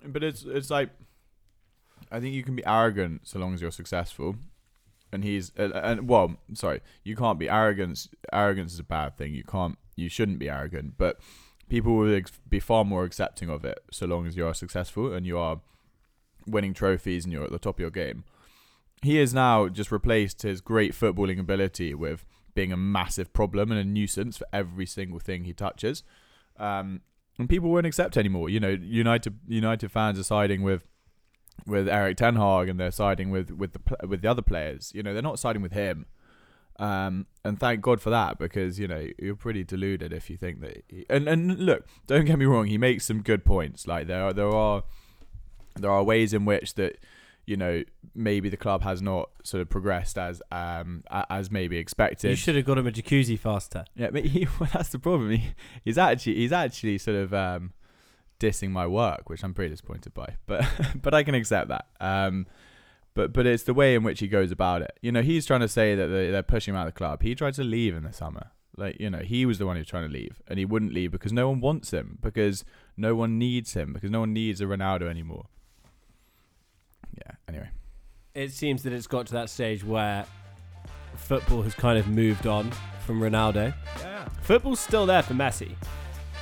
But 0.06 0.24
it's 0.24 0.44
it's 0.44 0.70
like 0.70 0.90
I 2.12 2.20
think 2.20 2.34
you 2.34 2.44
can 2.44 2.56
be 2.56 2.66
arrogant 2.66 3.22
so 3.28 3.40
long 3.40 3.54
as 3.54 3.62
you're 3.62 3.72
successful, 3.72 4.36
and 5.12 5.24
he's 5.24 5.52
uh, 5.60 5.72
and 5.84 6.08
well, 6.08 6.38
sorry, 6.54 6.82
you 7.04 7.16
can't 7.16 7.38
be 7.38 7.50
arrogant. 7.50 8.08
Arrogance 8.32 8.74
is 8.74 8.80
a 8.80 8.84
bad 8.84 9.18
thing. 9.18 9.34
You 9.34 9.44
can't, 9.44 9.78
you 9.98 10.08
shouldn't 10.08 10.40
be 10.40 10.50
arrogant. 10.50 10.94
But 10.98 11.20
people 11.68 11.96
will 11.98 12.22
be 12.48 12.60
far 12.62 12.86
more 12.86 13.04
accepting 13.04 13.50
of 13.50 13.66
it 13.66 13.80
so 13.92 14.06
long 14.06 14.26
as 14.26 14.38
you 14.38 14.48
are 14.48 14.54
successful 14.54 15.12
and 15.14 15.26
you 15.26 15.38
are 15.38 15.60
winning 16.46 16.74
trophies 16.74 17.26
and 17.26 17.34
you're 17.34 17.44
at 17.44 17.52
the 17.52 17.60
top 17.60 17.76
of 17.76 17.80
your 17.82 17.90
game. 17.92 18.24
He 19.04 19.18
has 19.18 19.34
now 19.34 19.68
just 19.68 19.92
replaced 19.92 20.42
his 20.42 20.62
great 20.62 20.94
footballing 20.94 21.40
ability 21.40 21.94
with 21.94 22.26
being 22.56 22.72
a 22.72 22.78
massive 22.78 23.32
problem 23.34 23.72
and 23.72 23.80
a 23.80 23.84
nuisance 23.84 24.38
for 24.38 24.48
every 24.52 24.86
single 24.86 25.20
thing 25.20 25.44
he 25.44 25.54
touches. 25.54 26.04
Um, 26.58 27.02
and 27.38 27.48
people 27.48 27.70
won't 27.70 27.86
accept 27.86 28.18
anymore. 28.18 28.50
You 28.50 28.60
know, 28.60 28.70
United 28.70 29.40
United 29.48 29.92
fans 29.92 30.18
are 30.18 30.24
siding 30.24 30.64
with 30.64 30.88
with 31.66 31.88
Erik 31.88 32.18
Ten 32.18 32.36
Hag 32.36 32.70
and 32.70 32.80
they're 32.80 32.92
siding 32.92 33.30
with 33.30 33.52
with 33.52 33.74
the 33.74 34.08
with 34.08 34.22
the 34.22 34.30
other 34.30 34.42
players. 34.42 34.92
You 34.96 35.04
know, 35.04 35.14
they're 35.14 35.22
not 35.22 35.40
siding 35.40 35.62
with 35.62 35.74
him. 35.74 36.08
Um, 36.80 37.26
and 37.44 37.60
thank 37.60 37.82
God 37.82 38.02
for 38.02 38.12
that 38.12 38.38
because 38.38 38.80
you 38.80 38.88
know 38.88 39.08
you're 39.18 39.36
pretty 39.36 39.64
deluded 39.64 40.14
if 40.14 40.30
you 40.30 40.38
think 40.38 40.62
that. 40.62 40.84
He, 40.88 41.06
and 41.10 41.28
and 41.28 41.60
look, 41.60 41.86
don't 42.06 42.26
get 42.26 42.38
me 42.38 42.46
wrong, 42.46 42.68
he 42.68 42.78
makes 42.78 43.06
some 43.06 43.22
good 43.22 43.46
points. 43.46 43.88
Like 43.88 44.08
there 44.08 44.24
are 44.24 44.34
there 44.34 44.50
are 44.50 44.84
there 45.76 45.92
are 45.92 46.04
ways 46.04 46.34
in 46.34 46.46
which 46.46 46.76
that 46.76 46.98
you 47.48 47.56
know 47.58 47.82
maybe 48.14 48.50
the 48.50 48.58
club 48.58 48.84
has 48.84 49.02
not 49.02 49.30
sort 49.44 49.62
of 49.62 49.70
progressed 49.70 50.18
as 50.18 50.42
um 50.52 51.04
as 51.30 51.50
maybe 51.50 51.78
expected. 51.78 52.30
You 52.30 52.36
should 52.36 52.56
have 52.56 52.66
got 52.66 52.78
him 52.78 52.86
a 52.86 52.92
jacuzzi 52.92 53.40
faster. 53.40 53.86
Yeah, 53.96 54.12
but 54.12 54.26
he, 54.26 54.48
well, 54.60 54.70
that's 54.72 54.90
the 54.90 55.00
problem. 55.00 55.32
He, 55.32 55.54
he's 55.84 55.98
actually 55.98 56.36
he's 56.36 56.52
actually 56.52 56.98
sort 57.00 57.18
of 57.18 57.34
um, 57.34 57.74
dissing 58.40 58.70
my 58.70 58.86
work, 58.86 59.30
which 59.30 59.44
I'm 59.44 59.54
pretty 59.54 59.72
disappointed 59.72 60.14
by. 60.14 60.36
But 60.46 60.66
but 61.02 61.14
I 61.14 61.24
can 61.24 61.34
accept 61.34 61.70
that. 61.70 61.88
Um, 62.00 62.46
but 63.16 63.34
but 63.34 63.48
it's 63.48 63.64
the 63.64 63.74
way 63.74 63.96
in 63.96 64.04
which 64.04 64.20
he 64.20 64.28
goes 64.28 64.52
about 64.52 64.82
it. 64.82 64.92
You 65.02 65.12
know, 65.12 65.22
he's 65.22 65.46
trying 65.46 65.62
to 65.62 65.70
say 65.70 65.96
that 65.96 66.08
they, 66.08 66.30
they're 66.30 66.44
pushing 66.44 66.74
him 66.74 66.80
out 66.80 66.88
of 66.88 66.94
the 66.94 66.98
club. 66.98 67.24
He 67.24 67.34
tried 67.34 67.56
to 67.56 67.64
leave 67.64 67.96
in 67.96 68.04
the 68.04 68.14
summer. 68.14 68.52
Like 68.76 69.00
you 69.00 69.10
know, 69.10 69.20
he 69.20 69.46
was 69.46 69.58
the 69.58 69.66
one 69.66 69.78
who's 69.78 69.88
trying 69.88 70.08
to 70.08 70.14
leave, 70.14 70.42
and 70.48 70.60
he 70.60 70.66
wouldn't 70.66 70.94
leave 70.94 71.12
because 71.12 71.34
no 71.34 71.50
one 71.50 71.62
wants 71.62 71.92
him, 71.92 72.20
because 72.22 72.64
no 72.96 73.16
one 73.16 73.40
needs 73.40 73.74
him, 73.74 73.94
because 73.94 74.12
no 74.12 74.20
one 74.20 74.34
needs 74.34 74.62
a 74.62 74.66
Ronaldo 74.66 75.10
anymore. 75.10 75.48
Yeah. 77.26 77.32
Anyway. 77.48 77.70
it 78.36 78.52
seems 78.52 78.84
that 78.84 78.94
it's 78.94 79.08
got 79.08 79.28
to 79.28 79.34
that 79.34 79.50
stage 79.50 79.84
where 79.84 80.26
football 81.16 81.62
has 81.64 81.74
kind 81.74 81.98
of 81.98 82.08
moved 82.08 82.46
on 82.48 82.72
from 83.06 83.20
Ronaldo. 83.20 83.74
Yeah. 84.00 84.28
Football's 84.42 84.80
still 84.80 85.06
there 85.06 85.24
for 85.24 85.34
Messi. 85.34 85.72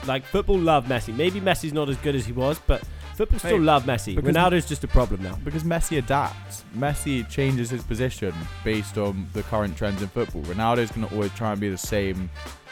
Like 0.05 0.25
football 0.25 0.59
love 0.59 0.85
Messi. 0.85 1.15
Maybe 1.15 1.39
Messi's 1.39 1.73
not 1.73 1.89
as 1.89 1.97
good 1.97 2.15
as 2.15 2.25
he 2.25 2.31
was, 2.33 2.59
but 2.67 2.83
football 3.15 3.39
still 3.39 3.57
Mate, 3.59 3.65
love 3.65 3.83
Messi. 3.85 4.15
because- 4.15 4.35
Ronaldo's 4.35 4.67
just 4.67 4.83
a 4.83 4.87
problem 4.87 5.23
now. 5.23 5.35
Because 5.43 5.63
Messi 5.63 5.97
adapts. 5.97 6.65
Messi 6.75 7.27
changes 7.29 7.69
his 7.69 7.83
position 7.83 8.33
based 8.63 8.97
on 8.97 9.27
the 9.33 9.43
current 9.43 9.77
trends 9.77 10.01
in 10.01 10.07
football. 10.09 10.41
Ronaldo's 10.43 10.91
going 10.91 11.07
to 11.07 11.13
always 11.15 11.31
try 11.33 11.51
and 11.51 11.61
be 11.61 11.69
the 11.69 11.77
same 11.77 12.29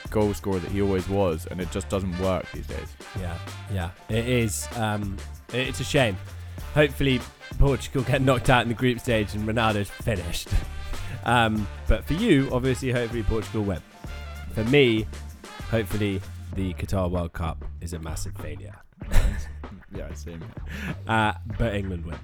goal 0.10 0.34
scorer 0.34 0.60
that 0.60 0.70
he 0.72 0.82
always 0.82 1.08
was, 1.08 1.48
and 1.50 1.62
it 1.62 1.72
just 1.72 1.88
doesn't 1.90 2.18
work 2.20 2.46
these 2.52 2.68
days. 2.68 2.88
Yeah, 3.20 3.38
yeah, 3.74 3.90
it 4.10 4.28
is. 4.28 4.68
Um, 4.76 5.18
it's 5.54 5.80
a 5.80 5.84
shame. 5.84 6.18
Hopefully, 6.76 7.20
Portugal 7.54 8.04
get 8.04 8.22
knocked 8.22 8.50
out 8.50 8.64
in 8.64 8.68
the 8.68 8.74
group 8.74 9.00
stage 9.00 9.34
and 9.34 9.48
Ronaldo's 9.48 9.90
finished. 9.90 10.50
Um, 11.26 11.68
but 11.88 12.04
for 12.06 12.14
you, 12.14 12.50
obviously, 12.52 12.92
hopefully 12.92 13.24
Portugal 13.24 13.64
win. 13.64 13.82
For 14.54 14.64
me, 14.66 15.08
hopefully 15.70 16.22
the 16.56 16.74
Qatar 16.74 17.10
World 17.10 17.34
Cup 17.34 17.64
is 17.82 17.94
a 17.94 18.00
massive 18.00 18.36
failure. 18.36 18.76
yeah, 19.96 20.14
same. 20.14 20.44
Uh, 21.08 21.34
but 21.58 21.76
England 21.76 22.06
win. 22.06 22.20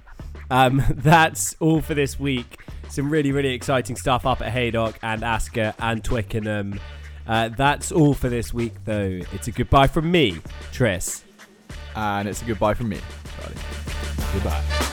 Um, 0.51 0.83
that's 0.89 1.55
all 1.59 1.81
for 1.81 1.93
this 1.93 2.19
week. 2.19 2.59
Some 2.89 3.09
really, 3.09 3.31
really 3.31 3.53
exciting 3.53 3.95
stuff 3.95 4.25
up 4.25 4.41
at 4.41 4.51
Haydock 4.51 4.97
and 5.01 5.23
Ascot 5.23 5.75
and 5.79 6.03
Twickenham. 6.03 6.79
Uh, 7.27 7.49
that's 7.49 7.91
all 7.91 8.15
for 8.15 8.29
this 8.29 8.53
week, 8.53 8.73
though. 8.85 9.21
It's 9.33 9.47
a 9.47 9.51
goodbye 9.51 9.87
from 9.87 10.09
me, 10.09 10.39
Tris. 10.71 11.23
And 11.95 12.27
it's 12.27 12.41
a 12.41 12.45
goodbye 12.45 12.73
from 12.73 12.89
me, 12.89 12.99
Charlie. 13.37 13.55
Goodbye. 14.33 14.88